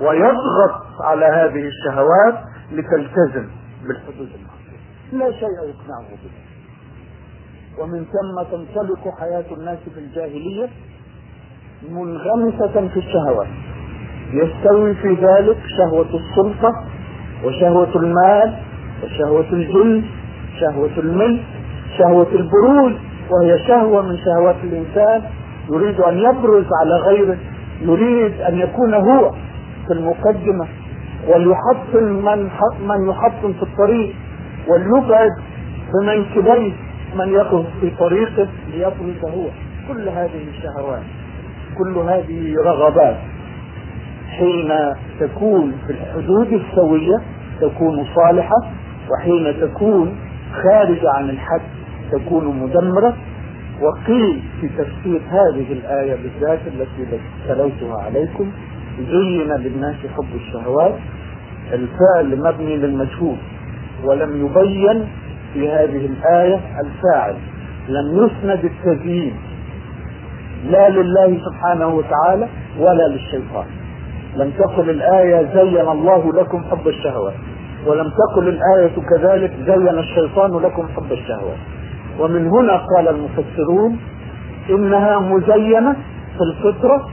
[0.00, 2.34] ويضغط على هذه الشهوات
[2.72, 3.48] لتلتزم
[3.88, 4.80] بالحدود المعصية.
[5.12, 6.30] لا شيء يقنعه به
[7.82, 10.68] ومن ثم تنطلق حياة الناس في الجاهلية
[11.90, 13.48] منغمسة في الشهوات.
[14.32, 16.72] يستوي في ذلك شهوة السلطة
[17.44, 18.54] وشهوة المال
[19.04, 20.02] وشهوة الجن
[20.60, 21.42] شهوة الملك
[21.98, 22.92] شهوة البروز
[23.30, 25.22] وهي شهوة من شهوات الإنسان
[25.70, 27.36] يريد أن يبرز على غيره
[27.80, 29.30] يريد أن يكون هو
[29.86, 30.66] في المقدمة
[31.28, 32.48] وليحطم من
[32.88, 34.14] من يحطم في الطريق
[34.68, 35.30] وليبعد
[35.94, 36.72] بمنكبيه
[37.16, 39.44] من يقف في طريقه ليبرز هو.
[39.88, 41.02] كل هذه الشهوات
[41.78, 43.16] كل هذه رغبات.
[44.38, 44.70] حين
[45.20, 47.16] تكون في الحدود السوية
[47.60, 48.56] تكون صالحة
[49.10, 50.16] وحين تكون
[50.62, 51.60] خارجة عن الحد
[52.12, 53.14] تكون مدمرة.
[53.80, 58.50] وقيل في تفسير هذه الآية بالذات التي تلوتها عليكم
[58.98, 60.94] زين للناس حب الشهوات
[61.72, 63.36] الفعل مبني للمجهول
[64.04, 65.06] ولم يبين
[65.54, 67.36] في هذه الآية الفاعل.
[67.88, 69.34] لم يسند التزيين
[70.64, 73.66] لا لله سبحانه وتعالى ولا للشيطان.
[74.36, 77.34] لم تقل الآية زين الله لكم حب الشهوات
[77.86, 81.58] ولم تقل الآية كذلك زين الشيطان لكم حب الشهوات
[82.20, 83.98] ومن هنا قال المفسرون
[84.70, 85.92] إنها مزينة
[86.36, 87.08] في الفطرة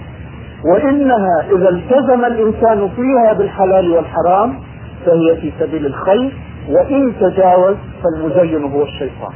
[0.73, 4.60] وإنها إذا التزم الإنسان فيها بالحلال والحرام
[5.06, 6.34] فهي في سبيل الخير
[6.69, 9.32] وإن تجاوز فالمزين هو الشيطان.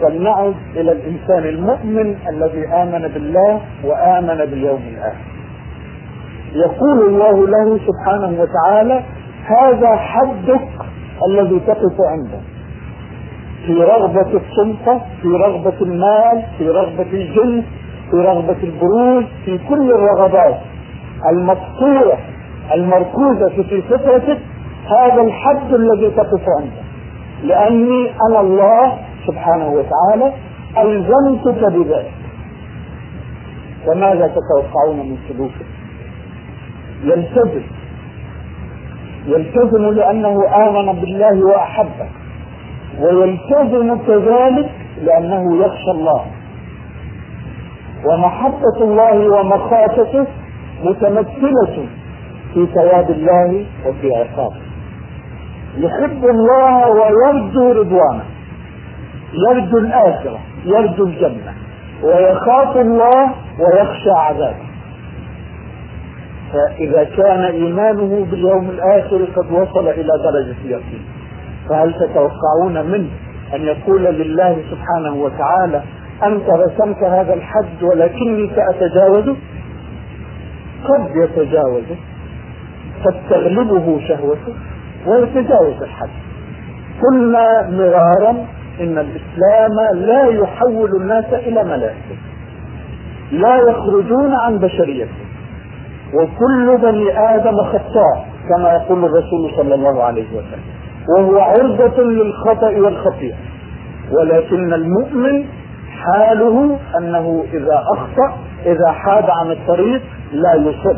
[0.00, 5.28] فلنعد إلى الإنسان المؤمن الذي آمن بالله وآمن باليوم الآخر.
[6.52, 9.02] يقول الله له سبحانه وتعالى
[9.44, 10.68] هذا حدك
[11.30, 12.40] الذي تقف عنده.
[13.66, 17.64] في رغبة السلطة في رغبة المال في رغبة الجنس
[18.10, 20.56] في رغبة البروز في كل الرغبات
[21.30, 22.18] المقصورة
[22.74, 24.38] المركوزة في فطرتك
[24.86, 26.82] هذا الحد الذي تقف عنده.
[27.44, 30.32] لأني أنا الله سبحانه وتعالى
[30.78, 32.12] ألزمتك بذلك.
[33.86, 35.66] فماذا تتوقعون من سلوكه؟
[37.02, 37.62] يلتزم.
[39.26, 40.34] يلتزم لأنه
[40.66, 42.08] آمن بالله وأحبه.
[43.00, 44.70] ويلتزم كذلك
[45.02, 46.24] لأنه يخشى الله.
[48.04, 50.26] ومحبة الله ومخافته
[50.84, 51.86] متمثلة
[52.54, 54.62] في ثواب الله وفي عقابه.
[55.76, 58.37] يحب الله ويرجو رضوانه.
[59.32, 61.54] يرجو الآخرة يرجو الجنة.
[62.02, 64.68] ويخاف الله ويخشى عذابه.
[66.52, 71.04] فإذا كان إيمانه باليوم الآخر قد وصل إلى درجة اليقين.
[71.68, 73.10] فهل تتوقعون منه
[73.54, 75.82] أن يقول لله سبحانه وتعالى
[76.22, 79.36] أنت رسمت هذا الحد ولكني سأتجاوزه
[80.84, 81.96] قد يتجاوزه
[83.04, 84.54] قد تغلبه شهوته
[85.06, 86.10] ويتجاوز الحد
[87.02, 88.36] قلنا مرارا
[88.80, 92.16] إن الإسلام لا يحول الناس إلى ملائكة.
[93.32, 95.28] لا يخرجون عن بشريتهم
[96.14, 100.62] وكل بني آدم خطاء كما يقول الرسول صلى الله عليه وسلم.
[101.16, 103.36] وهو عرضة للخطأ والخطيئة.
[104.12, 105.44] ولكن المؤمن
[105.90, 108.36] حاله أنه إذا أخطأ
[108.66, 110.96] إذا حاد عن الطريق لا يصر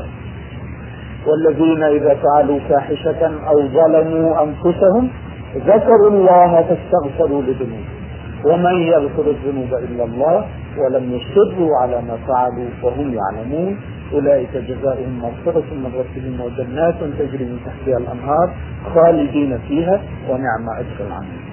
[1.26, 5.10] والذين إذا فعلوا فاحشة أو ظلموا أنفسهم
[5.56, 7.84] ذكروا الله فاستغفروا لذنوبهم.
[8.44, 10.44] ومن يغفر الذنوب إلا الله
[10.78, 13.80] ولم يصروا على ما فعلوا وهم يعلمون.
[14.12, 18.54] أولئك جزاؤهم مغفرة من ربهم وجنات تجري من تحتها الأنهار
[18.94, 21.44] خالدين فيها ونعم أجر العاملين.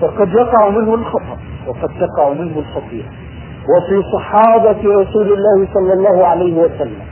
[0.00, 3.08] فقد يقع منه الخطأ وقد تقع منه الخطيئة.
[3.66, 7.02] وفي صحابة رسول الله صلى الله عليه وسلم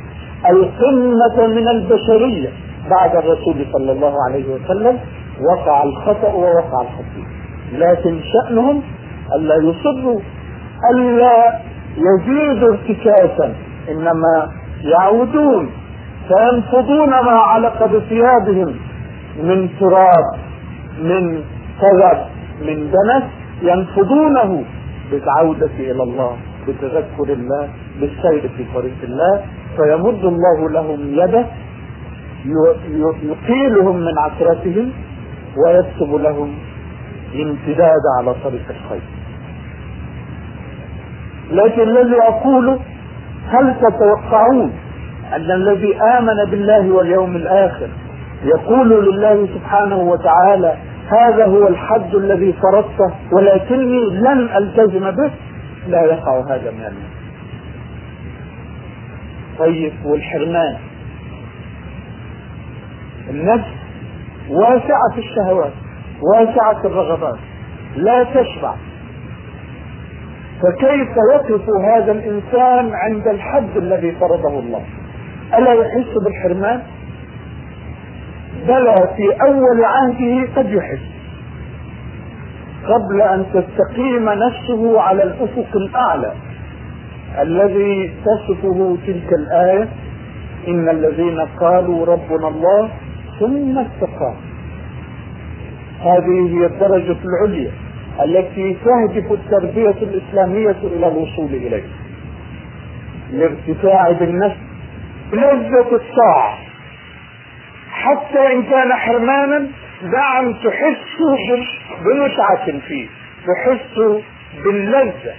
[0.50, 2.48] القمة من البشرية
[2.90, 4.98] بعد الرسول صلى الله عليه وسلم
[5.40, 7.34] وقع الخطأ ووقع الخطيئة
[7.72, 8.82] لكن شأنهم
[9.34, 10.20] ألا يصروا
[10.90, 11.60] ألا
[11.96, 13.54] يزيدوا ارتكاسا.
[13.90, 14.48] إنما
[14.82, 15.70] يعودون
[16.28, 18.74] فينفضون ما علق بثيابهم
[19.42, 20.24] من تراب
[21.02, 21.42] من
[21.80, 22.18] كذب
[22.66, 23.22] من دنس
[23.62, 24.64] ينفضونه
[25.10, 26.36] بالعودة إلى الله
[26.68, 27.68] بتذكر الله
[28.00, 29.44] بالسير في طريق الله.
[29.76, 31.44] فيمد الله لهم يده
[33.22, 34.92] يقيلهم من عثرتهم
[35.56, 36.54] ويكتب لهم
[37.34, 39.02] الامتداد على طريق الخير.
[41.50, 42.80] لكن الذي أقوله
[43.48, 44.72] هل تتوقعون
[45.32, 47.88] أن الذي آمن بالله واليوم الآخر
[48.44, 50.76] يقول لله سبحانه وتعالى
[51.08, 55.30] هذا هو الحد الذي فرضته ولكني لن ألتزم به؟
[55.88, 57.14] لا يقع هذا من الناس.
[59.58, 60.76] طيب والحرمان.
[63.30, 63.83] النفس
[64.50, 65.72] واسعة الشهوات
[66.22, 67.38] واسعة الرغبات
[67.96, 68.74] لا تشبع.
[70.62, 74.82] فكيف يقف هذا الإنسان عند الحد الذي فرضه الله؟
[75.58, 76.82] ألا يحس بالحرمان؟
[78.68, 81.14] بلى في أول عهده قد يحس.
[82.84, 86.32] قبل أن تستقيم نفسه على الأفق الأعلى
[87.40, 89.88] الذي تصفه تلك الآية
[90.68, 92.90] إن الذين قالوا ربنا الله
[93.40, 94.54] ثم استقاموا
[96.00, 97.72] هذه هي الدرجة العليا
[98.24, 101.84] التي تهدف التربية الإسلامية إلى الوصول إليه
[103.30, 104.56] الارتفاع بالنفس
[105.32, 106.58] لذة الطاعة.
[107.90, 109.56] حتى إن كان حرمانا
[110.40, 111.36] أن تحسوا
[112.04, 113.06] بمتعة فيه.
[113.46, 114.20] تحسوا
[114.64, 115.34] باللذة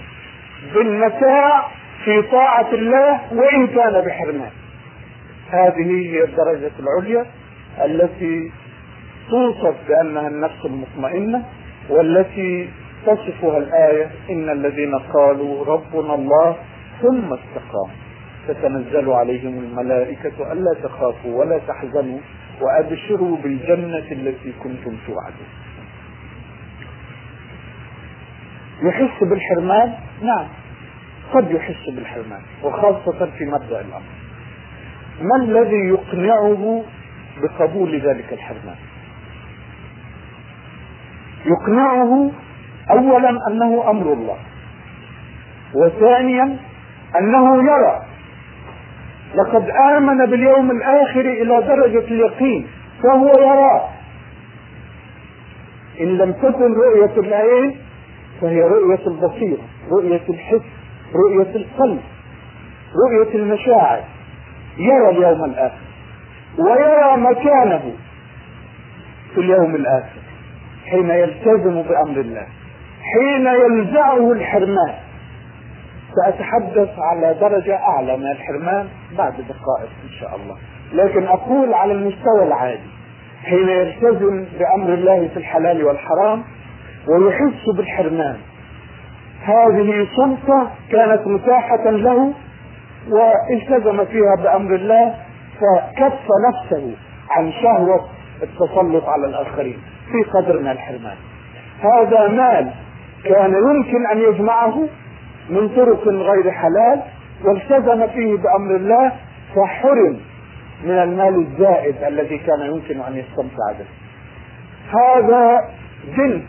[0.74, 1.68] بالمتاع
[2.04, 4.50] في طاعة الله وإن كان بحرمان.
[5.50, 7.26] هذه هي الدرجة العليا
[7.84, 8.52] التي
[9.30, 11.44] توصف بأنها النفس المطمئنة
[11.88, 12.68] والتي
[13.06, 16.56] تصفها الآية إن الذين قالوا ربنا الله
[17.02, 17.96] ثم استقاموا.
[18.48, 22.18] تتنزل عليهم الملائكة ألا تخافوا ولا تحزنوا
[22.60, 25.50] وأبشروا بالجنة التي كنتم توعدون.
[28.82, 30.46] يحس بالحرمان؟ نعم
[31.32, 34.10] قد يحس بالحرمان وخاصة في مبدأ الأمر.
[35.20, 36.84] ما الذي يقنعه
[37.42, 38.76] بقبول ذلك الحرمان.
[41.46, 42.30] يقنعه
[42.90, 44.36] اولا أنه أمر الله
[45.74, 46.56] وثانيا
[47.18, 48.02] أنه يرى.
[49.34, 52.66] لقد آمن باليوم الآخر إلى درجة اليقين
[53.02, 53.88] فهو يراه
[56.00, 57.76] إن لم تكن رؤية العين
[58.40, 60.62] فهي رؤية البصيرة رؤية الحس
[61.14, 62.00] رؤية القلب
[63.06, 64.04] رؤية المشاعر.
[64.78, 65.85] يرى اليوم الآخر.
[66.58, 67.92] ويرى مكانه
[69.34, 70.20] في اليوم الآخر
[70.90, 72.46] حين يلتزم بأمر الله
[73.14, 74.94] حين ينزعه الحرمان.
[76.16, 78.88] سأتحدث على درجة أعلى من الحرمان
[79.18, 80.56] بعد دقائق إن شاء الله.
[80.92, 82.90] لكن أقول على المستوى العادي
[83.44, 86.44] حين يلتزم بأمر الله في الحلال والحرام
[87.08, 88.36] ويحس بالحرمان.
[89.42, 92.32] هذه سلطة كانت متاحة له
[93.08, 95.14] والتزم فيها بأمر الله
[95.60, 96.96] فكف نفسه
[97.30, 98.08] عن شهوة
[98.42, 99.78] التسلط على الآخرين
[100.12, 101.16] في قدر من الحرمان.
[101.80, 102.70] هذا مال
[103.24, 104.88] كان يمكن أن يجمعه
[105.50, 107.02] من طرق غير حلال
[107.44, 109.12] والتزم فيه بأمر الله
[109.56, 110.20] فحرم
[110.84, 113.86] من المال الزائد الذي كان يمكن أن يستمتع به.
[115.00, 115.68] هذا
[116.16, 116.42] جنس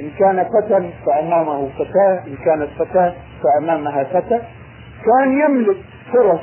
[0.00, 4.40] إن كان فتى فأمامه فتاة إن كانت فتاة فأمامها فتى
[5.04, 5.76] كان يملك
[6.12, 6.40] فرص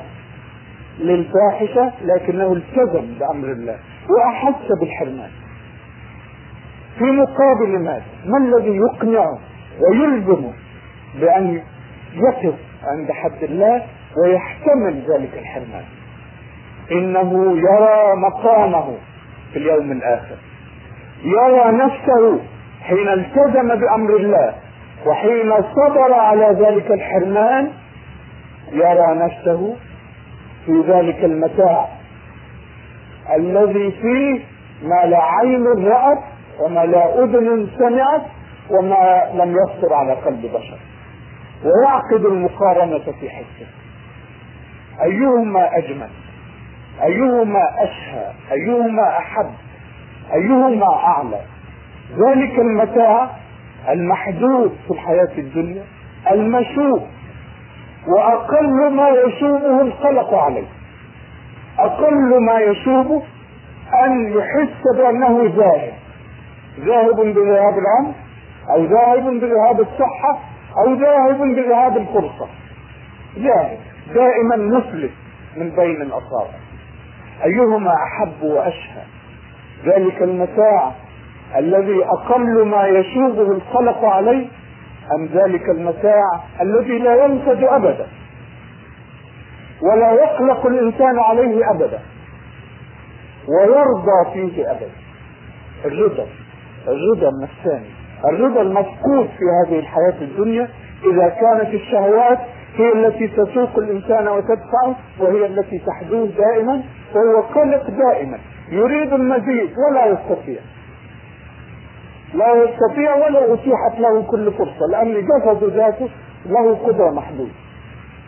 [1.01, 3.77] للفاحشة لكنه التزم بأمر الله.
[4.09, 5.29] وأحس بالحرمان.
[6.97, 9.39] في مقابل ماذا؟ ما الذي يقنعه
[9.81, 10.53] ويلزمه
[11.19, 11.61] بأن
[12.13, 13.83] يقف عند حد الله
[14.23, 15.83] ويحتمل ذلك الحرمان؟
[16.91, 18.97] إنه يرى مقامه
[19.53, 20.35] في اليوم الآخر.
[21.23, 22.39] يرى نفسه
[22.81, 24.53] حين التزم بأمر الله
[25.07, 27.71] وحين صبر على ذلك الحرمان
[28.71, 29.75] يرى نفسه
[30.65, 31.87] في ذلك المتاع
[33.35, 34.39] الذي فيه
[34.83, 36.19] ما لا عين رأت
[36.59, 38.21] وما لا أذن سمعت
[38.69, 40.77] وما لم يخطر على قلب بشر.
[41.65, 43.67] ويعقد المقارنة في حسه
[45.03, 46.09] أيهما أجمل؟
[47.03, 49.51] أيهما أشهى؟ أيهما أحب؟
[50.33, 51.39] أيهما أعلى؟
[52.11, 53.29] ذلك المتاع
[53.89, 55.83] المحدود في الحياة الدنيا
[56.31, 57.07] المشوب
[58.07, 60.67] وأقل ما يشوبه القلق عليه.
[61.79, 63.23] أقل ما يشوبه
[64.05, 65.93] أن يحس بأنه ذاهب
[66.79, 68.13] ذاهب بذهاب العمر
[68.69, 70.39] أو ذاهب بذهاب الصحة
[70.77, 72.47] أو ذاهب بذهاب الفرصة.
[73.37, 73.77] ذاهب
[74.13, 75.11] دائما مفلس
[75.57, 76.57] من بين الأصابع.
[77.43, 79.03] أيهما أحب وأشهى.
[79.85, 80.91] ذلك المتاع
[81.57, 84.47] الذي أقل ما يشوبه القلق عليه
[85.15, 86.23] أم ذلك المتاع
[86.61, 88.07] الذي لا ينفد أبدا
[89.81, 91.99] ولا يقلق الإنسان عليه أبدا
[93.47, 94.91] ويرضى فيه أبدا.
[95.85, 96.25] الرضا
[96.87, 97.89] الرضا النفساني
[98.25, 100.67] الرضا المفقود في هذه الحياة الدنيا
[101.11, 102.39] إذا كانت الشهوات
[102.75, 106.83] هي التي تسوق الإنسان وتدفعه وهي التي تحدوه دائما
[107.15, 108.37] وهو قلق دائما.
[108.69, 110.59] يريد المزيد ولا يستطيع.
[112.33, 116.09] لا يستطيع ولا أتيحت له كل فرصة لأن جسد ذاته
[116.45, 117.51] له قدرة محدودة.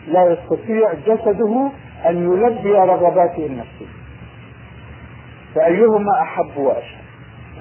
[0.08, 1.70] لا يستطيع جسده
[2.10, 3.86] أن يلبي رغباته النفسية
[5.56, 7.02] فأيهما أحب وأشهى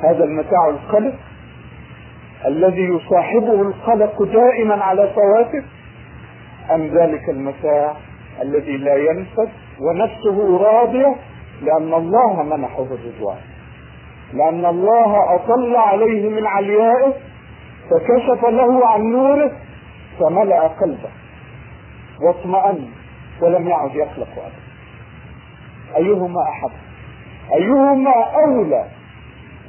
[0.03, 1.15] هذا المتاع القلق
[2.47, 5.65] الذي يصاحبه القلق دائما على فواته
[6.75, 7.97] أم ذلك المتاع
[8.43, 9.49] الذي لا ينفد
[9.81, 11.17] ونفسه راضية
[11.63, 13.39] لأن الله منحه الرضوان؟
[14.33, 17.13] لأن الله أطل عليه من عليائه
[17.91, 19.53] فكشف له عن نوره
[20.21, 21.11] فملأ قلبه
[22.27, 22.89] واطمأن
[23.43, 24.63] ولم يعد يخلق أبدا.
[25.97, 26.71] أيهما أحب؟
[27.55, 28.11] أيهما
[28.47, 28.85] أولى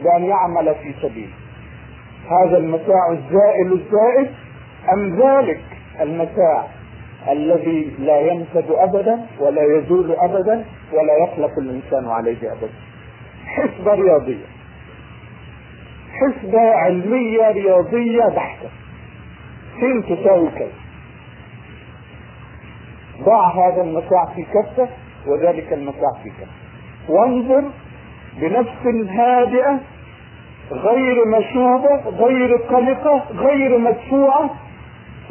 [0.03, 1.33] بأن يعمل في سبيله
[2.29, 4.31] هذا المتاع الزائل الزائد
[4.93, 5.61] أم ذلك
[6.01, 6.67] المتاع
[7.31, 12.69] الذي لا ينفد أبدا ولا يزول أبدا ولا يخلق الإنسان عليه أبدا؟
[13.45, 14.45] حسبة رياضية
[16.23, 18.69] حسبة علمية رياضية بحتة.
[19.79, 20.71] سين تساوي كذا
[23.23, 24.89] ضع هذا المتاع في كفة
[25.27, 26.51] وذلك المتاع في كفة.
[27.09, 27.63] وانظر
[28.41, 29.79] بنفس هادئة
[30.71, 34.49] غير مشوبة غير قلقة غير مدفوعة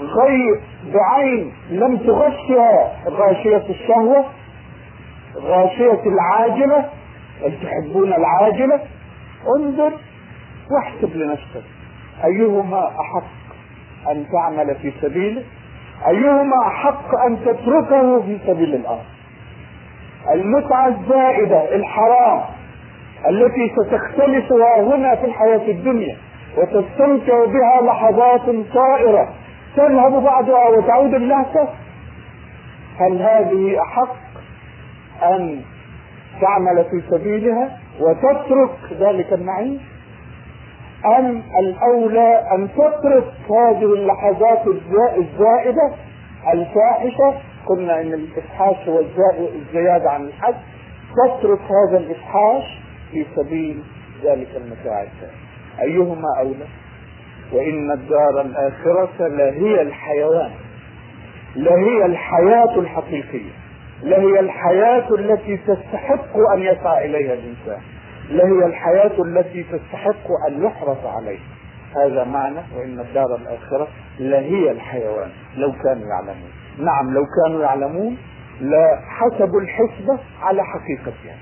[0.00, 0.60] غير
[0.94, 4.24] بعين لم تغشها غاشية الشهوة
[5.36, 6.88] غاشية العاجلة
[7.44, 8.80] هل تحبون العاجلة؟
[9.56, 9.92] انظر
[10.70, 11.64] واحسب لنفسك.
[12.24, 13.30] أيهما أحق
[14.10, 15.42] أن تعمل في سبيله
[16.08, 19.04] أيهما أحق أن تتركه في سبيل الآخر؟
[20.34, 22.40] المتعة الزائدة الحرام
[23.30, 26.16] التي ستختلفها هنا في الحياة الدنيا
[26.58, 28.40] وتستمتع بها لحظات
[28.74, 29.28] طائرة
[29.76, 31.68] تذهب بعدها وتعود اللهفة
[33.00, 34.16] هل هذه أحق
[35.22, 35.60] أن
[36.40, 39.80] تعمل في سبيلها وتترك ذلك النعيم؟
[41.18, 44.66] أم الأولى أن تترك هذه اللحظات
[45.18, 45.92] الزائدة
[46.52, 47.34] الفاحشة.
[47.66, 49.00] قلنا أن الإفحاش هو
[49.54, 50.54] الزيادة عن الحد.
[51.16, 52.64] تترك هذا الإفحاش
[53.12, 53.82] في سبيل
[54.24, 55.06] ذلك المتاع
[55.82, 56.66] أيهما أولى؟
[57.52, 60.50] وإن الدار الآخرة لهي الحيوان.
[61.56, 63.50] لهي الحياة الحقيقية.
[64.02, 67.82] لهي الحياة التي تستحق أن يسعى إليها الإنسان.
[68.30, 71.40] لهي الحياة التي تستحق أن يحرص عليها.
[71.96, 76.50] هذا معنى وإن الدار الآخرة لهي الحيوان لو كانوا يعلمون.
[76.78, 78.16] نعم لو كانوا يعلمون
[78.60, 81.36] لحسبوا الحسبة على حقيقتها.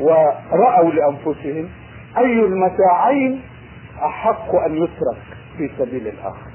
[0.00, 1.68] ورأوا لأنفسهم
[2.18, 3.42] أي المتاعين
[4.04, 5.22] أحق أن يترك
[5.56, 6.50] في سبيل الآخر.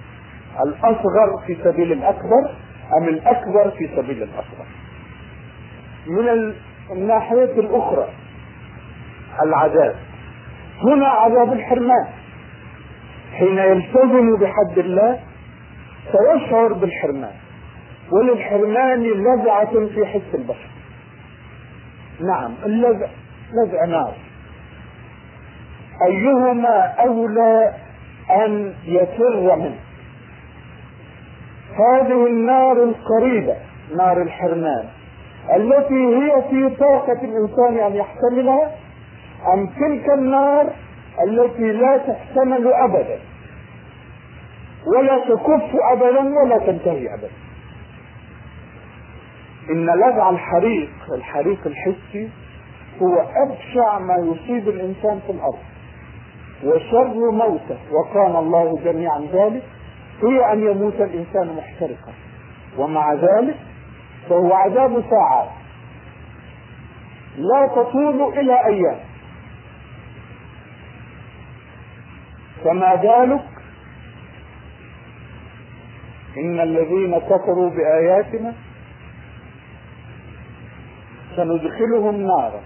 [0.65, 2.55] الأصغر في سبيل الأكبر
[2.97, 4.65] أم الأكبر في سبيل الأصغر؟
[6.07, 6.53] من
[6.91, 8.09] الناحية الأخرى
[9.43, 9.95] العذاب.
[10.84, 12.07] هنا عذاب الحرمان.
[13.34, 15.19] حين يلتزم بحد الله
[16.11, 17.34] سيشعر بالحرمان.
[18.11, 20.69] وللحرمان لذعة في حس البشر.
[22.21, 23.07] نعم اللذع
[23.53, 24.13] لذع نار.
[26.07, 27.73] أيهما أولى
[28.32, 29.80] أن يفر منه؟
[31.80, 33.55] هذه النار القريبة
[33.97, 34.86] نار الحرمان
[35.55, 38.71] التي هي في طاقة الإنسان أن يحتملها
[39.53, 40.73] أم تلك النار
[41.27, 43.19] التي لا تحتمل أبدا.
[44.87, 47.29] ولا تكف أبدا ولا تنتهي أبدا.
[49.69, 52.29] إن لذع الحريق الحريق الحسي
[53.01, 55.59] هو أبشع ما يصيب الإنسان في الأرض.
[56.63, 59.63] وشر موته وكان الله جميعا ذلك
[60.23, 62.13] هي أن يموت الإنسان محترقا.
[62.77, 63.55] ومع ذلك
[64.29, 65.49] فهو عذاب ساعات.
[67.37, 69.09] لا تطول إلى أيام.
[72.64, 73.45] فما بالك
[76.38, 78.53] إن الذين كفروا بآياتنا
[81.36, 82.62] سندخلهم نارا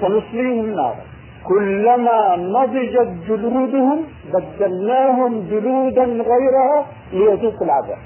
[0.00, 1.04] سنصليهم نارا.
[1.44, 7.98] كلما نضجت جلودهم بدلناهم جلودا غيرها ليذوقوا العذاب.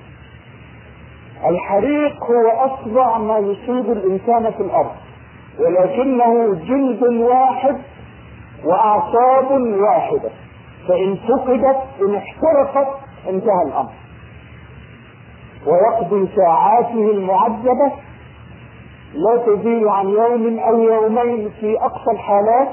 [1.51, 4.97] الحريق هو أصبع ما يصيب الإنسان في الأرض
[5.59, 7.77] ولكنه جلد واحد
[8.65, 10.31] وأعصاب واحدة.
[10.89, 12.89] فإن فقدت إن احترقت
[13.29, 13.93] انتهى الأمر.
[15.67, 17.93] ويقضي ساعاته المعذبة
[19.15, 22.69] لا تزيد عن يوم أو يومين في أقصى الحالات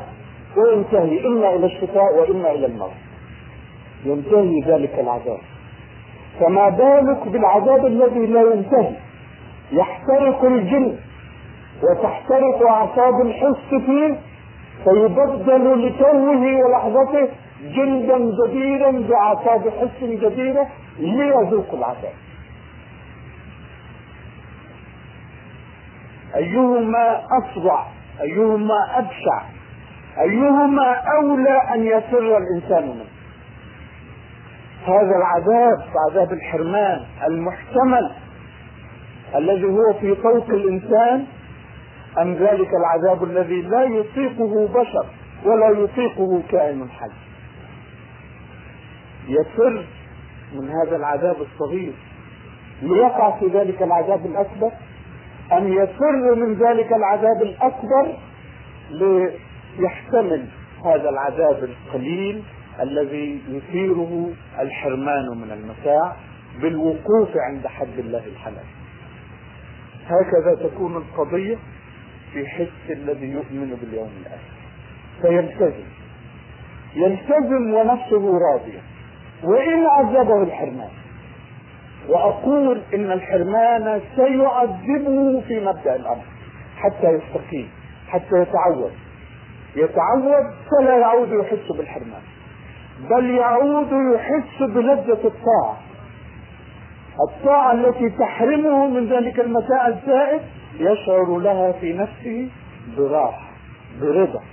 [0.57, 2.91] وينتهي إما إلى الشفاء وإما إلى الموت
[4.05, 5.37] ينتهي ذلك العذاب.
[6.39, 8.95] فما بالك بالعذاب الذي لا ينتهي؟
[9.71, 10.95] يحترق الجن
[11.83, 14.19] وتحترق أعصاب الحس فيه
[14.83, 17.27] فيبدل لتوه ولحظته
[17.61, 20.67] جلدا جديدا بأعصاب حس جديدة
[20.99, 22.13] ليذوق العذاب.
[26.35, 27.85] أيهما أفظع
[28.21, 29.41] أيهما أبشع
[30.21, 33.05] أيهما أولى أن يفر الإنسان منه؟
[34.87, 35.77] هذا العذاب
[36.09, 38.11] عذاب الحرمان المحتمل
[39.35, 41.25] الذي هو في طوق الإنسان
[42.17, 45.05] أم ذلك العذاب الذي لا يطيقه بشر
[45.45, 47.09] ولا يطيقه كائن حي.
[49.27, 49.85] يفر
[50.53, 51.93] من هذا العذاب الصغير
[52.81, 54.71] ليقع في ذلك العذاب الأكبر
[55.51, 58.17] أن يفر من ذلك العذاب الأكبر
[58.91, 60.45] ليحتمل
[60.85, 62.43] هذا العذاب القليل
[62.81, 64.29] الذي يثيره
[64.59, 66.15] الحرمان من المتاع
[66.61, 68.65] بالوقوف عند حد الله الحلال.
[70.05, 71.57] هكذا تكون القضية
[72.33, 74.59] في حس الذي يؤمن باليوم الآخر.
[75.21, 75.87] فيلتزم.
[76.95, 78.79] يلتزم ونفسه راضية.
[79.43, 80.89] وإن عذبه الحرمان.
[82.09, 86.23] وأقول إن الحرمان سيعذبه في مبدأ الأمر.
[86.77, 87.69] حتى يستقيم.
[88.07, 88.91] حتى يتعود.
[89.75, 92.21] يتعود فلا يعود يحس بالحرمان.
[93.09, 95.77] بل يعود يحس بلذة الطاعة.
[97.29, 100.41] الطاعة التي تحرمه من ذلك المتاع الزائد
[100.75, 102.49] يشعر لها في نفسه
[102.97, 103.49] براحة
[104.01, 104.43] برضا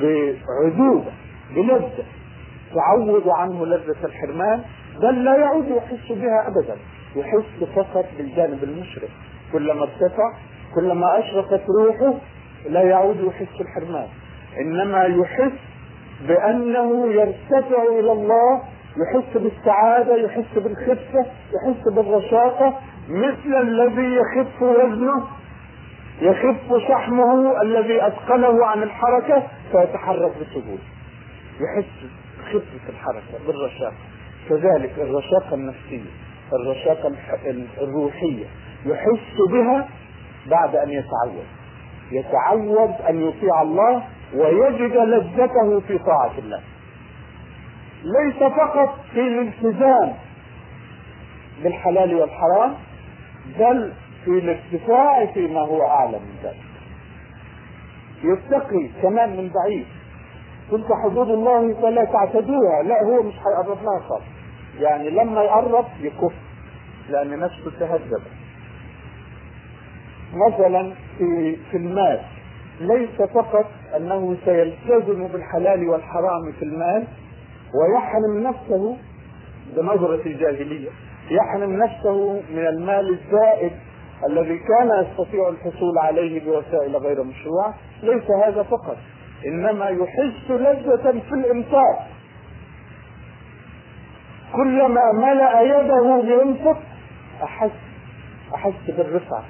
[0.00, 1.12] بعذوبة
[1.56, 2.04] بلذة.
[2.74, 4.62] تعوض عنه لذة الحرمان
[5.02, 6.76] بل لا يعود يحس بها أبدا.
[7.16, 9.08] يحس فقط بالجانب المشرق
[9.52, 10.32] كلما ارتفع
[10.74, 12.14] كلما أشرقت روحه
[12.68, 14.08] لا يعود يحس الحرمان.
[14.60, 15.52] إنما يحس
[16.28, 18.62] بأنه يرتفع إلى الله
[18.98, 25.26] يحس بالسعادة يحس بالخفة يحس بالرشاقة مثل الذي يخف وزنه.
[26.20, 29.42] يخف شحمه الذي أثقله عن الحركة
[29.72, 30.82] فيتحرك بسهولة.
[31.60, 33.94] يحس بخفة الحركة بالرشاقة.
[34.48, 36.10] كذلك الرشاقة النفسية
[36.52, 37.12] الرشاقة
[37.80, 38.46] الروحية.
[38.86, 39.88] يحس بها
[40.46, 41.46] بعد أن يتعود.
[42.12, 44.02] يتعود أن يطيع الله
[44.34, 46.60] ويجد لذته في طاعة الله.
[48.02, 50.12] ليس فقط في الالتزام
[51.62, 52.74] بالحلال والحرام
[53.58, 53.92] بل
[54.24, 56.68] في الارتفاع فيما هو أعلى من ذلك.
[58.24, 59.86] يتقي كمان من بعيد.
[60.70, 62.82] تلك حدود الله فلا تعتدوها.
[62.82, 64.24] لا هو مش هيقرب لها خالص.
[64.78, 66.32] يعني لما يقرب يكف
[67.08, 68.22] لأن نفسه تهذبت
[70.48, 72.20] مثلا في في المال
[72.80, 77.06] ليس فقط أنه سيلتزم بالحلال والحرام في المال
[77.74, 78.96] ويحرم نفسه
[79.76, 80.88] بنظرة الجاهلية
[81.30, 83.72] يحرم نفسه من المال الزائد
[84.30, 87.74] الذي كان يستطيع الحصول عليه بوسائل غير مشروعة.
[88.02, 88.96] ليس هذا فقط
[89.46, 92.06] إنما يحس لذة في الإنفاق.
[94.52, 96.78] كلما ملأ يده لينفق
[97.42, 97.70] أحس
[98.54, 99.44] أحس بالرفعة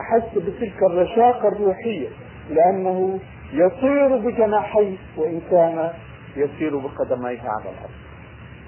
[0.00, 2.08] أحس بتلك الرشاقة الروحية
[2.50, 3.18] لأنه
[3.52, 5.90] يطير بجناحيه وإن كان
[6.36, 7.90] يسير بقدميه على الأرض.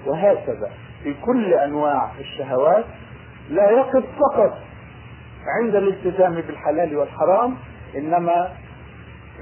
[0.05, 0.71] وهكذا
[1.03, 2.85] في كل أنواع الشهوات
[3.49, 4.57] لا يقف فقط
[5.61, 7.57] عند الالتزام بالحلال والحرام
[7.95, 8.51] إنما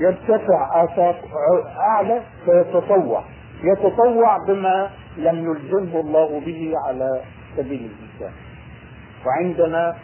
[0.02, 1.22] يرتفع آفاق
[1.78, 3.24] أعلى فيتطوع.
[3.64, 7.22] يتطوع بما لم يلزمه الله به على
[7.58, 8.34] سبيل الإنسان.
[9.26, 9.96] وعندنا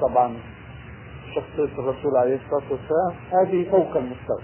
[0.00, 0.34] طبعا
[1.34, 4.42] شخصية الرسول عليه الصلاة والسلام هذه فوق المستوى.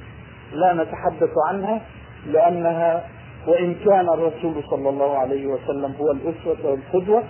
[0.52, 1.80] لا نتحدث عنها
[2.26, 3.04] لأنها
[3.46, 7.22] وإن كان الرسول صلى الله عليه وسلم هو الأسوة والقدوة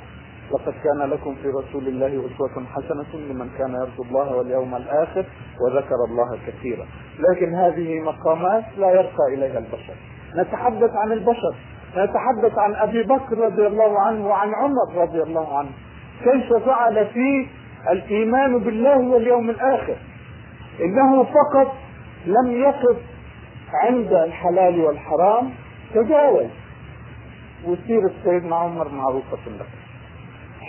[0.52, 5.24] لقد كان لكم في رسول الله أسوة حسنة لمن كان يرجو الله واليوم الآخر
[5.60, 6.86] وذكر الله كثيرا.
[7.18, 9.94] لكن هذه مقامات لا يرقى إليها البشر.
[10.36, 11.54] نتحدث عن البشر
[11.96, 15.70] نتحدث عن أبي بكر رضي الله عنه وعن عمر رضي الله عنه.
[16.24, 17.46] كيف فعل فيه
[17.90, 19.96] الإيمان بالله واليوم الآخر؟
[20.80, 21.72] إنه فقط
[22.26, 22.96] لم يقف
[23.72, 25.50] عند الحلال والحرام
[25.94, 26.50] تجاوز.
[27.64, 29.66] وسيرة سيدنا عمر معروفة لك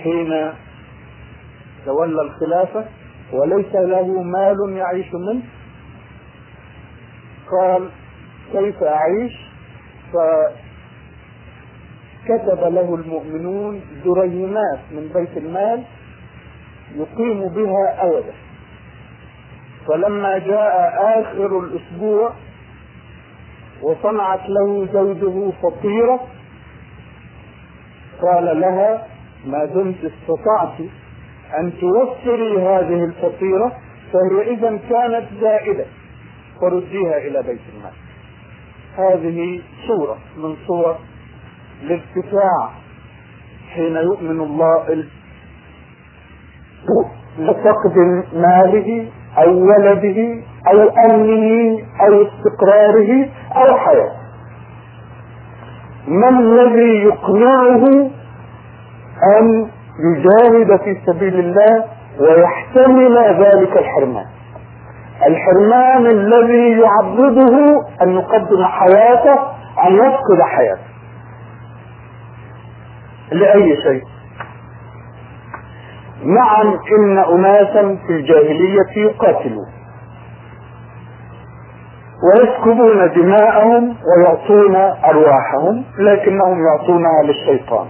[0.04, 0.54] حين
[1.86, 2.86] تولى الخلافة
[3.34, 5.42] وليس له مال يعيش منه
[7.52, 7.90] قال
[8.52, 9.34] كيف أعيش؟
[12.24, 15.84] فكتب له المؤمنون دريمات من بيت المال
[16.96, 18.34] يقيم بها أودا
[19.88, 22.34] فلما جاء آخر الأسبوع
[23.82, 26.20] وصنعت له زوجه فطيرة
[28.22, 29.08] قال لها
[29.46, 30.80] ما دمت استطعت
[31.60, 33.72] أن توفري هذه الفطيرة
[34.14, 35.86] فهي إذا كانت زائدة
[36.62, 37.94] فرديها إلى بيت المال.
[38.98, 40.96] هذه صورة من صور
[41.84, 42.72] الارتفاع
[43.70, 45.06] حين يؤمن الله
[47.40, 47.98] لفقد
[48.34, 54.18] ماله أو ولده أو امنه أو استقراره أو حياته
[56.08, 58.10] ما الذي يقنعه
[59.38, 59.68] أن
[60.00, 61.86] يجاهد في سبيل الله
[62.20, 64.26] ويحتمل ذلك الحرمان؟
[65.28, 69.34] الحرمان الذي يعرضه أن يقدم حياته
[69.88, 70.88] أن يفقد حياته.
[73.32, 74.04] لأي شيء؟
[76.24, 79.68] نعم إن اناسا في الجاهلية يقاتلون.
[82.24, 87.88] ويسكبون دماءهم ويعطون أرواحهم لكنهم يعطونها للشيطان.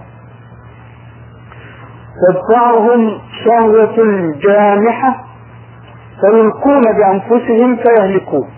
[2.28, 3.96] تدفعهم شهوة
[4.46, 5.24] جامحة
[6.20, 8.48] فيلقون بأنفسهم فيهلكون.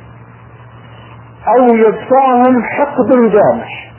[1.48, 3.89] أو يدفعهم حقد جامح.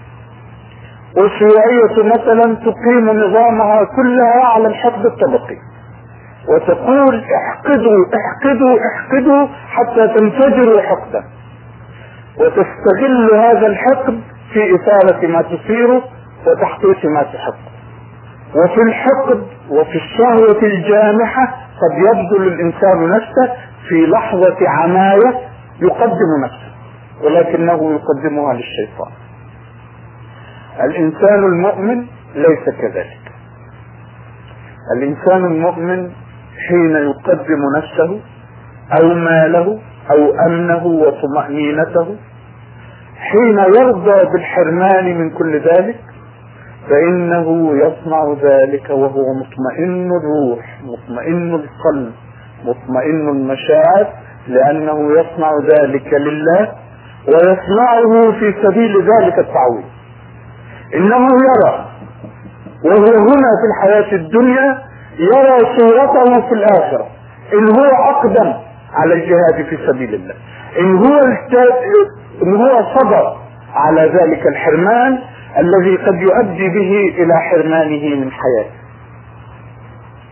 [1.18, 5.58] والشيوعية مثلا تقيم نظامها كلها على الحقد الطبقي.
[6.48, 11.24] وتقول احقدوا احقدوا احقدوا حتى تنفجروا حقدا.
[12.38, 14.22] وتستغل هذا الحقد
[14.54, 16.02] في إثارة ما تثيره
[16.48, 17.56] وتحقيق ما تحق
[18.56, 21.46] وفي الحقد وفي الشهوة الجامحة
[21.82, 23.54] قد يبذل الإنسان نفسه
[23.90, 25.40] في لحظة عناية
[25.82, 26.72] يقدم نفسه
[27.24, 29.12] ولكنه يقدمها للشيطان.
[30.86, 32.06] الإنسان المؤمن
[32.36, 33.22] ليس كذلك.
[34.98, 36.12] الإنسان المؤمن
[36.70, 38.20] حين يقدم نفسه
[39.02, 39.80] أو ماله
[40.12, 42.16] أو أمنه وطمأنينته
[43.18, 46.00] حين يرضى بالحرمان من كل ذلك
[46.90, 52.12] فإنه يصنع ذلك وهو مطمئن الروح مطمئن القلب
[52.66, 54.08] مطمئن المشاعر
[54.48, 56.72] لأنه يصنع ذلك لله
[57.28, 59.86] ويصنعه في سبيل ذلك التعويض.
[60.96, 61.86] إنه يرى
[62.86, 64.82] وهو هنا في الحياة الدنيا
[65.20, 67.08] يرى صورته في الآخرة
[67.54, 68.54] إن هو أقدم
[68.94, 70.34] على الجهاد في سبيل الله
[70.80, 71.20] إن هو
[72.44, 73.38] إن هو صبر
[73.76, 75.20] على ذلك الحرمان
[75.58, 78.82] الذي قد يؤدي به إلى حرمانه من حياته.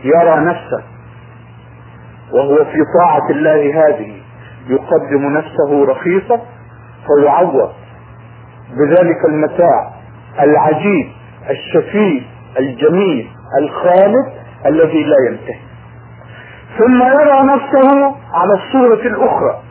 [0.03, 0.83] يرى نفسه
[2.33, 4.21] وهو في طاعة الله هذه
[4.67, 6.41] يقدم نفسه رخيصة
[7.07, 7.71] فيعوض
[8.69, 9.91] بذلك المتاع
[10.43, 11.11] العجيب
[11.49, 12.23] الشفيف
[12.59, 13.29] الجميل
[13.61, 14.33] الخالد
[14.65, 15.59] الذي لا ينتهي.
[16.77, 19.61] ثم يرى نفسه على الصورة الأخرى.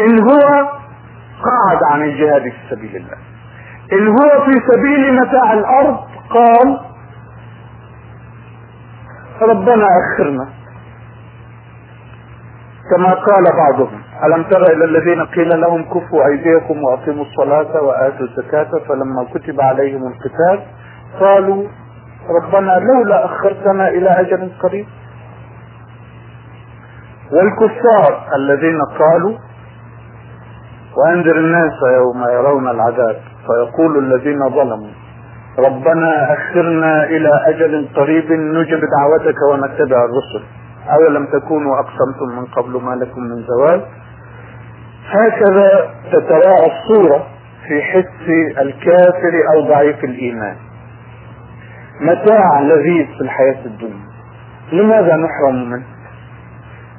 [0.00, 0.68] إن هو
[1.42, 3.16] قعد عن الجهاد في سبيل الله.
[3.92, 5.98] إن هو في سبيل متاع الأرض
[6.30, 6.80] قال
[9.42, 10.48] ربنا أخرنا.
[12.90, 14.02] كما قال بعضهم.
[14.26, 20.02] ألم تر إلى الذين قيل لهم كفوا أيديكم وأقيموا الصلاة وآتوا الزكاة فلما كتب عليهم
[20.06, 20.66] القتال
[21.20, 21.68] قالوا
[22.42, 24.86] ربنا لولا أخرتنا إلى أجل قريب.
[27.32, 29.38] والكفار الذين قالوا
[30.96, 33.16] وأنذر الناس يوم يرون العذاب
[33.46, 34.90] فيقول الذين ظلموا
[35.58, 40.44] ربنا أخرنا إلى أجل قريب نجب دعوتك ونتبع الرسل.
[40.90, 43.82] أولم تكونوا أقسمتم من قبل ما لكم من زوال؟
[45.10, 47.26] هكذا تتراءى الصورة
[47.68, 48.28] في حس
[48.60, 50.56] الكافر أو ضعيف الإيمان.
[52.00, 54.12] متاع لذيذ في الحياة الدنيا.
[54.72, 55.84] لماذا نحرم منه؟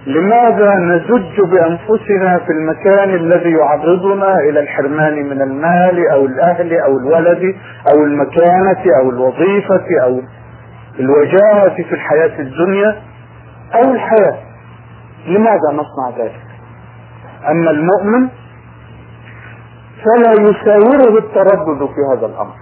[0.08, 7.56] لماذا نزج بأنفسنا في المكان الذي يعرضنا إلى الحرمان من المال أو الأهل أو الولد
[7.93, 10.22] أو المكانة أو الوظيفة أو
[10.99, 12.95] الوجاهة في الحياة الدنيا
[13.76, 14.38] أو الحياة؟
[15.28, 16.53] لماذا نصنع ذلك؟
[17.51, 18.29] اما المؤمن
[20.03, 22.53] فلا يساوره التردد في هذا الأمر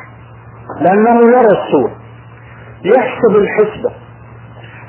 [0.81, 1.95] لأنه يرى الصورة
[2.83, 3.91] يحسب الحسبة.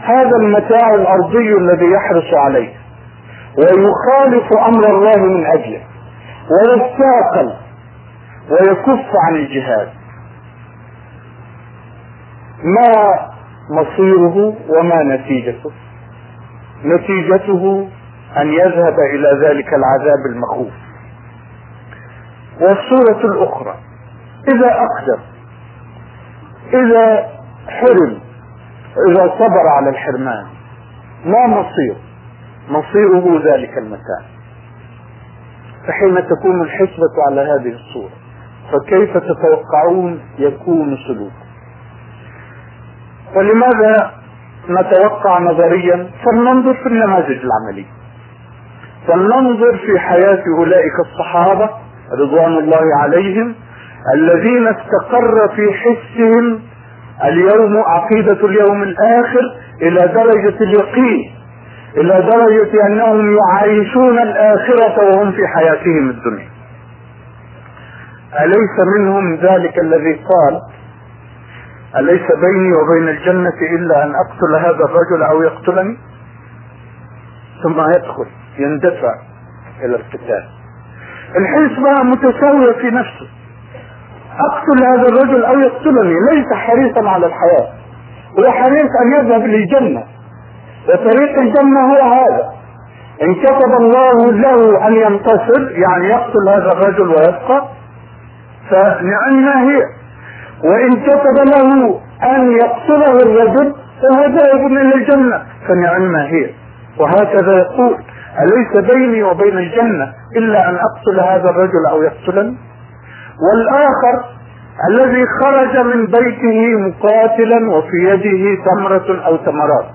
[0.03, 2.74] هذا المتاع الأرضي الذي يحرص عليه
[3.59, 5.82] ويخالف أمر الله من أجله
[6.51, 7.53] ويستاقل
[8.51, 9.88] ويكف عن الجهاد.
[12.64, 12.93] ما
[13.70, 15.70] مصيره وما نتيجته؟
[16.84, 17.88] نتيجته
[18.37, 20.72] أن يذهب إلى ذلك العذاب المخوف.
[22.61, 23.74] والصورة الأخرى
[24.55, 25.22] إذا أقدم
[26.74, 27.28] إذا
[27.68, 28.20] حرم
[29.09, 30.47] إذا صبر على الحرمان
[31.24, 31.97] ما مصير؟
[32.68, 34.24] مصيره ذلك المكان
[35.89, 38.12] فحين تكون الحسبة على هذه الصورة
[38.72, 41.33] فكيف تتوقعون يكون سلوك؟
[43.37, 44.12] ولماذا
[44.68, 48.02] نتوقع نظريا؟ فلننظر في النماذج العملية.
[49.09, 51.71] فلننظر في حياة أولئك الصحابة
[52.21, 53.55] رضوان الله عليهم
[54.15, 56.61] الذين استقر في حسهم
[57.25, 59.41] اليوم عقيدة اليوم الآخر
[59.83, 61.35] إلى درجة اليقين
[61.97, 66.49] إلى درجة أنهم يعايشون الآخرة وهم في حياتهم الدنيا.
[68.41, 70.61] أليس منهم ذلك الذي قال
[71.97, 75.97] أليس بيني وبين الجنة إلا أن أقتل هذا الرجل أو يقتلني؟
[77.63, 78.27] ثم يدخل.
[78.59, 79.15] يندفع
[79.85, 80.45] إلى القتال.
[81.37, 83.29] الحسبة متساوية في نفسه.
[84.41, 87.69] أقتل هذا الرجل أو يقتلني ليس حريصا على الحياة.
[88.39, 90.05] هو حريص أن يذهب للجنة.
[90.89, 92.53] وطريق الجنة هو هذا.
[93.23, 97.69] إن كتب الله له أن ينتصر يعني يقتل هذا الرجل ويبقى
[98.71, 99.83] فنعم هي.
[100.65, 106.51] وإن كتب له أن يقتله الرجل فهو ذاهب إلى الجنة فنعم هي.
[106.99, 107.97] وهكذا يقول.
[108.41, 112.57] أليس بيني وبين الجنة إلا أن أقتل هذا الرجل أو يقتلني
[113.43, 114.24] والآخر
[114.91, 119.87] الذي خرج من بيته مقاتلا وفي يده تمرة أو تمرات.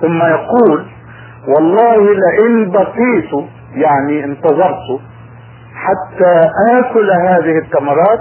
[0.00, 0.86] ثم يقول
[1.48, 5.00] والله لئن بقيت يعني انتظرت
[5.74, 8.20] حتى آكل هذه التمرات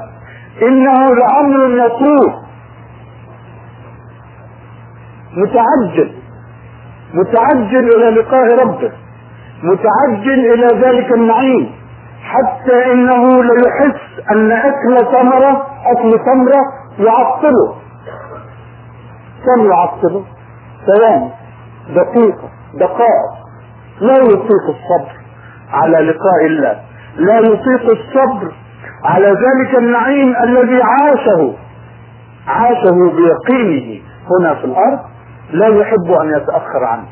[0.61, 2.33] إنه لأمر يطوف
[5.37, 6.18] متعجل.
[7.13, 8.91] متعجل إلى لقاء ربه
[9.63, 11.71] متعجل إلى ذلك النعيم
[12.23, 16.61] حتى إنه ليحس أن أكل ثمرة أكل ثمرة
[16.99, 17.75] يعطله.
[19.45, 20.23] كم يعطله؟
[20.87, 21.29] ثواني
[21.95, 23.31] دقيقة دقائق
[24.01, 25.11] لا يطيق الصبر
[25.71, 26.79] على لقاء الله
[27.17, 28.51] لا يطيق الصبر
[29.05, 31.53] على ذلك النعيم الذي عاشه
[32.47, 34.01] عاشه بيقينه
[34.31, 34.99] هنا في الأرض.
[35.51, 37.05] لا يحب أن يتأخر عنه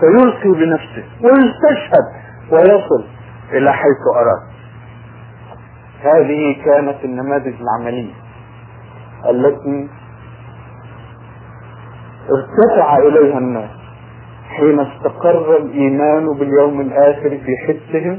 [0.00, 2.04] فيلقي بنفسه ويستشهد
[2.52, 3.04] ويصل
[3.52, 4.48] إلى حيث أراد.
[6.02, 8.12] هذه كانت النماذج العملية
[9.30, 9.88] التي
[12.30, 13.70] ارتفع إليها الناس
[14.48, 18.18] حين استقر الإيمان باليوم الآخر في حسهم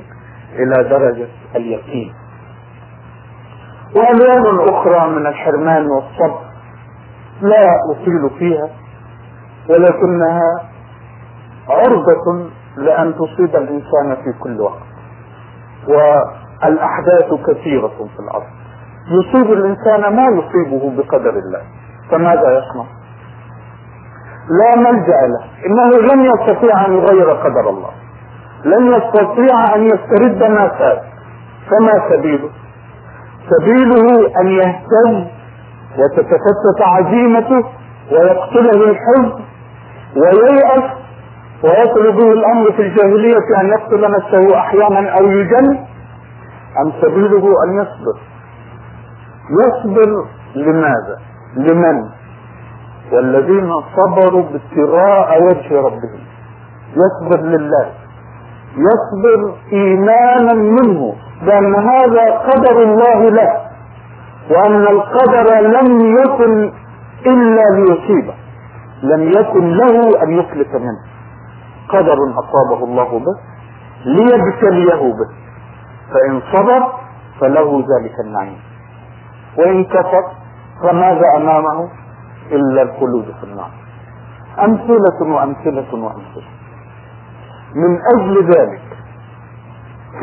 [0.53, 2.13] إلى درجة اليقين.
[3.95, 6.41] والوان أخرى من الحرمان والصبر
[7.41, 8.69] لا اطيل فيها.
[9.69, 10.61] ولكنها
[11.69, 14.81] عرضة لأن تصيب الإنسان في كل وقت.
[15.87, 18.47] والأحداث كثيرة في الأرض.
[19.11, 21.61] يصيب الإنسان ما يصيبه بقدر الله.
[22.11, 22.85] فماذا يصنع؟
[24.59, 25.43] لا ملجأ له.
[25.65, 27.91] إنه لن يستطيع أن يغير قدر الله.
[28.65, 31.01] لن يستطيع أن يسترد ما فات
[31.69, 32.49] فما سبيله؟
[33.49, 35.27] سبيله أن يهتم
[35.97, 37.63] وتتفتت عزيمته
[38.11, 39.43] ويقتله الحزن
[40.15, 40.91] وييأس
[41.63, 45.77] ويصل به الأمر في الجاهلية أن يقتل نفسه أحيانا أو يجن
[46.85, 48.19] أم سبيله أن يصبر؟
[49.59, 51.17] يصبر لماذا؟
[51.57, 52.09] لمن؟
[53.11, 56.19] والذين صبروا ابتغاء وجه ربهم.
[56.95, 57.91] يصبر لله.
[58.77, 63.57] يصبر إيمانا منه بان هذا قدر الله له
[64.51, 66.71] وأن القدر لم يكن
[67.25, 68.33] إلا ليصيبه.
[69.03, 71.01] لم يكن له أن يفلت منه.
[71.89, 73.35] قدر أصابه الله به
[74.05, 75.29] ليبتليه به.
[76.13, 76.93] فإن صبر
[77.39, 78.59] فله ذلك النعيم.
[79.57, 80.23] وإن كفر
[80.83, 81.89] فماذا أمامه؟
[82.51, 83.71] إلا الخلود في النار.
[84.59, 86.49] أمثلة وأمثلة وأمثلة.
[87.75, 88.81] من أجل ذلك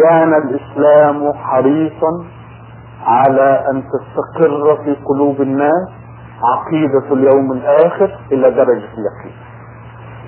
[0.03, 2.25] كان الإسلام حريصا
[3.07, 5.89] على أن تستقر في قلوب الناس
[6.45, 9.37] عقيدة اليوم الآخر إلى درجة اليقين.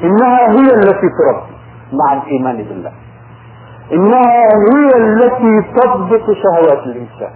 [0.03, 1.57] إنها هي التي تربي
[1.93, 2.93] مع الإيمان بالله.
[3.93, 4.45] إنها
[4.75, 7.33] هي التي تضبط شهوات الإنسان.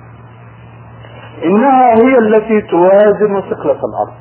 [1.45, 4.15] إنها هي التي توازن ثقلة الأرض.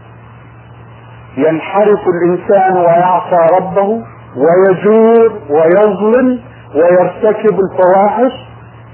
[1.38, 4.04] ينحرف الإنسان ويعصى ربه
[4.38, 6.40] ويجور ويظلم
[6.76, 8.32] ويرتكب الفواحش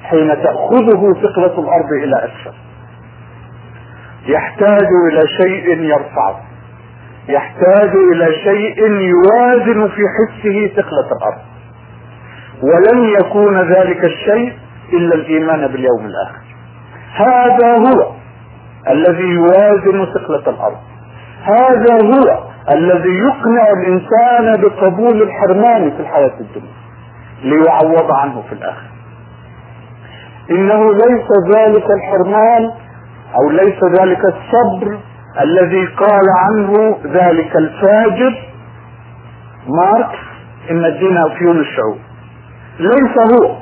[0.03, 2.57] حين تأخذه ثقلة الأرض إلى أسفل.
[4.27, 6.39] يحتاج إلى شيء يرفعه.
[7.29, 11.41] يحتاج إلى شيء يوازن في حسه ثقلة الأرض.
[12.63, 14.53] ولن يكون ذلك الشيء
[14.93, 16.41] إلا الإيمان باليوم الآخر.
[17.15, 18.11] هذا هو
[18.87, 20.77] الذي يوازن ثقلة الأرض.
[21.43, 26.77] هذا هو الذي يقنع الإنسان بقبول الحرمان في الحياة الدنيا
[27.43, 28.87] ليعوض عنه في الآخر.
[30.51, 32.71] إنه ليس ذلك الحرمان
[33.35, 34.97] أو ليس ذلك الصبر
[35.41, 38.43] الذي قال عنه ذلك الفاجر؟
[39.67, 40.19] ماركس
[40.71, 41.97] إن الدين أفيون الشعوب.
[42.79, 43.55] ليس هو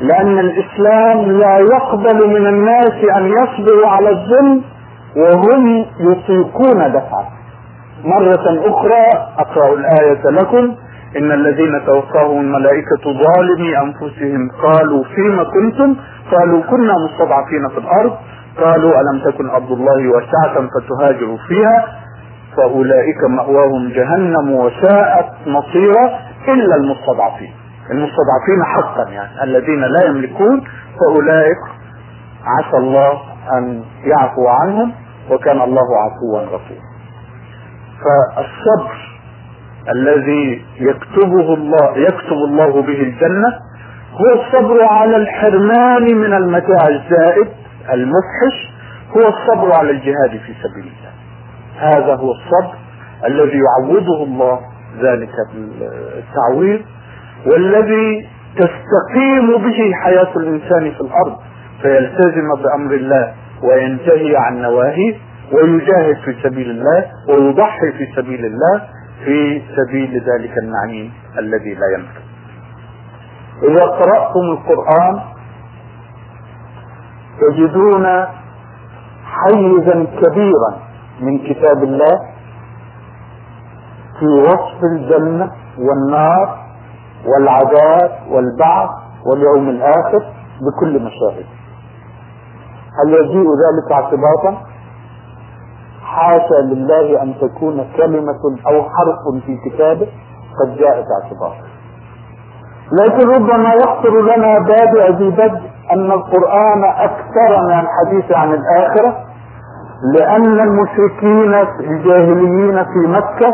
[0.00, 4.62] لأن الإسلام لا يقبل من الناس أن يصبروا على الظلم
[5.16, 7.28] وهم يطيقون دفعه.
[8.04, 9.06] مرة أخرى
[9.38, 10.74] أقرأ الآية لكم.
[11.16, 15.96] إن الذين توفاهم الملائكة ظالمي أنفسهم قالوا فيما كنتم؟
[16.32, 18.16] قالوا كنا مستضعفين في الأرض.
[18.60, 21.86] قالوا ألم تكن أرض الله واسعة فتهاجروا فيها
[22.56, 26.04] فأولئك مأواهم جهنم وساءت مصيرا
[26.48, 27.52] إلا المستضعفين.
[27.90, 30.64] المستضعفين حقا يعني الذين لا يملكون
[31.00, 31.56] فأولئك
[32.44, 33.20] عسى الله
[33.58, 34.92] أن يعفو عنهم
[35.30, 36.84] وكان الله عفوا غفورا.
[38.04, 38.94] فالصبر
[39.88, 43.48] الذي يكتبه الله يكتب الله به الجنة
[44.12, 47.48] هو الصبر على الحرمان من المتاع الزائد.
[47.92, 48.70] المفحش
[49.16, 51.12] هو الصبر على الجهاد في سبيل الله.
[51.78, 52.74] هذا هو الصبر
[53.26, 54.60] الذي يعوضه الله
[55.02, 55.30] ذلك
[56.16, 56.80] التعويض
[57.46, 61.36] والذي تستقيم به حياة الإنسان في الأرض
[61.82, 65.14] فيلتزم بأمر الله وينتهي عن نواهيه
[65.52, 68.82] ويجاهد في سبيل الله ويضحي في سبيل الله
[69.24, 72.24] في سبيل ذلك النعيم الذي لا ينفذ
[73.62, 75.20] إذا قرأتم القرآن
[77.40, 78.06] تجدون
[79.24, 80.72] حيزا كبيرا
[81.20, 82.20] من كتاب الله
[84.18, 86.58] في وصف الجنة والنار
[87.26, 88.90] والعذاب والبعث
[89.26, 90.22] واليوم الآخر
[90.60, 91.46] بكل مشاهد.
[92.98, 94.62] هل يجيء ذلك اعتباطا؟
[96.02, 100.06] حاشا لله أن تكون كلمة أو حرف في كتابه
[100.60, 101.66] قد جاءت اعتباطا.
[102.92, 109.16] لكن ربما يخطر لنا بادئ ذي بدء أن القرآن أكثر من الحديث عن الآخرة
[110.14, 113.52] لأن المشركين الجاهليين في مكة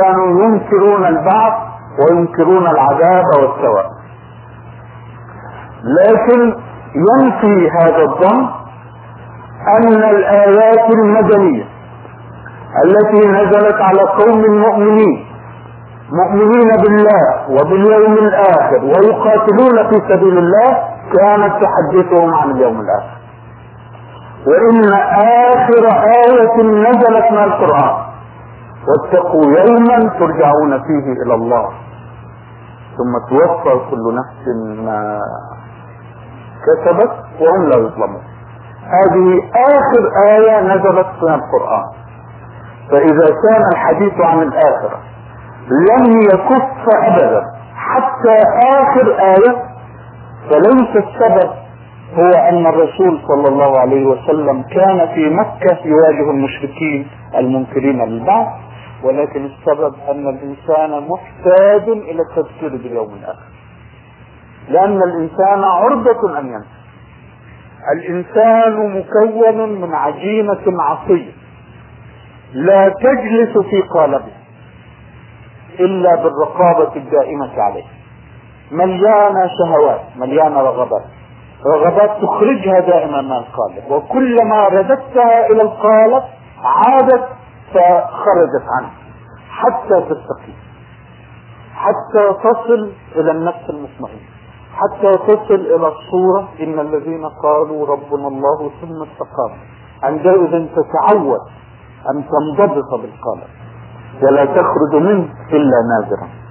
[0.00, 1.52] كانوا ينكرون البعث
[1.98, 3.90] وينكرون العذاب والثواب.
[5.84, 6.54] لكن
[6.94, 8.46] ينفي هذا الظن
[9.76, 11.64] أن الآيات المدنية
[12.84, 15.26] التي نزلت على قوم مؤمنين
[16.12, 20.78] مؤمنين بالله وباليوم الآخر ويقاتلون في سبيل الله
[21.16, 23.16] كانت تحدثهم عن اليوم الآخر.
[24.46, 24.92] وإن
[25.52, 25.84] آخر
[26.28, 27.96] آية نزلت من القرآن.
[28.88, 31.68] واتقوا يوما ترجعون فيه إلى الله.
[32.96, 34.48] ثم توفى كل نفس
[34.84, 35.20] ما
[36.66, 37.10] كسبت
[37.40, 38.22] وهم لا يظلمون.
[38.82, 41.84] هذه آخر آية نزلت من القرآن.
[42.90, 44.98] فإذا كان الحديث عن الآخرة
[45.70, 47.42] لم يكف أبدا.
[47.76, 48.38] حتى
[48.80, 49.65] آخر آية
[50.50, 51.50] فليس السبب
[52.14, 58.48] هو أن الرسول صلى الله عليه وسلم كان في مكة يواجه المشركين المنكرين للبعث
[59.02, 63.46] ولكن السبب أن الإنسان محتاج إلى التذكير باليوم الآخر.
[64.68, 66.76] لأن الإنسان عرضة أن ينسى.
[67.96, 71.32] الإنسان مكون من عجينة عصية
[72.52, 74.32] لا تجلس في قالبه
[75.80, 77.84] إلا بالرقابة الدائمة عليه.
[78.72, 81.04] مليانة شهوات مليانة رغبات.
[81.66, 83.90] رغبات تخرجها دائما من القالب.
[83.90, 86.22] وكلما رددتها إلى القالب
[86.62, 87.28] عادت
[87.74, 88.90] فخرجت عنه.
[89.50, 90.56] حتى تستقيم.
[91.74, 94.26] حتى تصل إلى النفس المطمئنة.
[94.74, 96.48] حتى تصل إلى الصورة.
[96.60, 99.64] إن الذين قالوا ربنا الله ثم استقاموا
[100.02, 101.40] عندئذ تتعود
[102.10, 103.50] أن تنضبط بالقالب.
[104.22, 106.45] ولا تخرج منه إلا نادرا.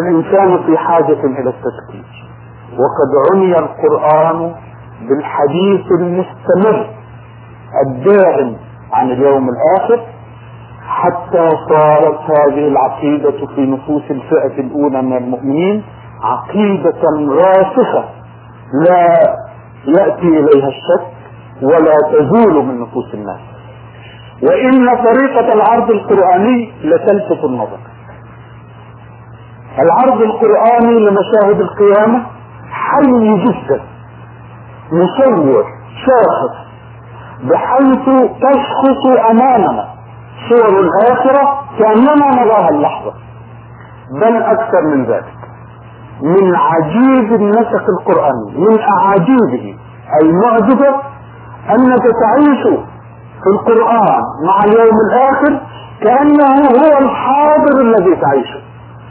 [0.00, 2.04] الإنسان في حاجة إلى التذكير
[2.72, 4.54] وقد عني القرآن
[5.08, 6.86] بالحديث المستمر
[7.86, 8.56] الدائم
[8.92, 10.00] عن اليوم الآخر
[10.86, 15.82] حتى صارت هذه العقيدة في نفوس الفئة الأولى من المؤمنين
[16.22, 18.04] عقيدة راسخة.
[18.88, 19.36] لا
[19.86, 21.06] يأتي إليها الشك
[21.62, 23.40] ولا تزول من نفوس الناس.
[24.42, 27.78] وإن طريقة العرض القرآني لتلفت النظر.
[29.78, 32.26] العرض القرآني لمشاهد القيامة
[32.70, 33.80] حي جدا.
[34.92, 35.64] مصور
[36.06, 36.54] شاخص
[37.42, 39.84] بحيث تشخص أمامنا
[40.48, 43.12] صور الآخرة كأننا نراها اللحظة.
[44.20, 45.34] بل أكثر من ذلك
[46.22, 49.76] من عجيب النسق القرآني من أعاجيبه
[50.22, 50.88] المعجبة
[51.70, 52.62] أنك تعيش
[53.42, 55.60] في القرآن مع اليوم الآخر
[56.00, 58.63] كأنه هو الحاضر الذي تعيشه.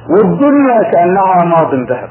[0.10, 2.10] والدنيا كأنها ماض ذهب.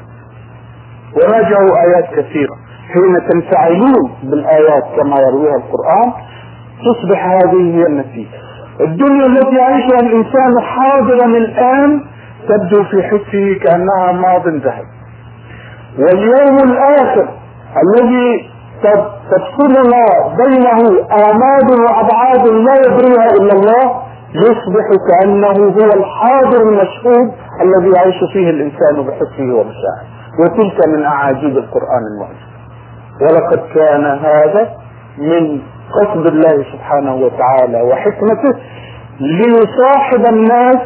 [1.15, 2.55] وراجعوا آيات كثيرة.
[2.93, 6.13] حين تنفعلون بالآيات كما يرويها القرآن
[6.85, 8.37] تصبح هذه هي النتيجة.
[8.81, 12.01] الدنيا التي يعيشها الإنسان حاضرا الآن
[12.49, 14.85] تبدو في حسه كأنها ماض ذهب.
[15.99, 17.27] واليوم الآخر
[17.83, 18.49] الذي
[18.83, 20.05] تفصلنا
[20.45, 20.79] بينه
[21.11, 24.01] آماد وأبعاد لا يدريها إلا الله
[24.35, 27.31] يصبح كأنه هو الحاضر المشهود
[27.61, 30.07] الذي يعيش فيه الإنسان بحسه ومشاعره
[30.39, 32.53] وتلك من أعاجيب القرآن المعجز
[33.21, 34.69] ولقد كان هذا
[35.17, 35.61] من
[36.01, 38.59] قصد الله سبحانه وتعالى وحكمته
[39.19, 40.77] ليصاحب الناس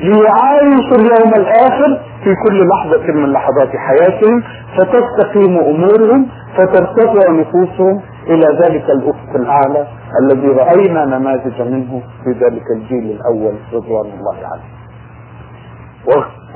[0.00, 4.42] ليعايشوا اليوم الآخر في كل لحظة من لحظات حياتهم
[4.78, 6.26] فتستقيم أمورهم
[6.56, 9.86] فترتفع نفوسهم إلى ذلك الأفق الأعلى
[10.22, 14.78] الذي رأينا نماذج منه في ذلك الجيل الأول رضوان الله عليه.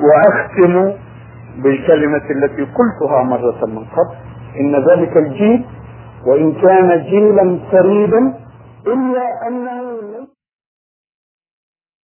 [0.03, 0.93] وأختم
[1.62, 4.14] بالكلمة التي قلتها مرة من قبل
[4.61, 5.64] إن ذلك الجيل
[6.26, 8.34] وإن كان جيلا فريدا
[8.86, 9.82] إلا أنه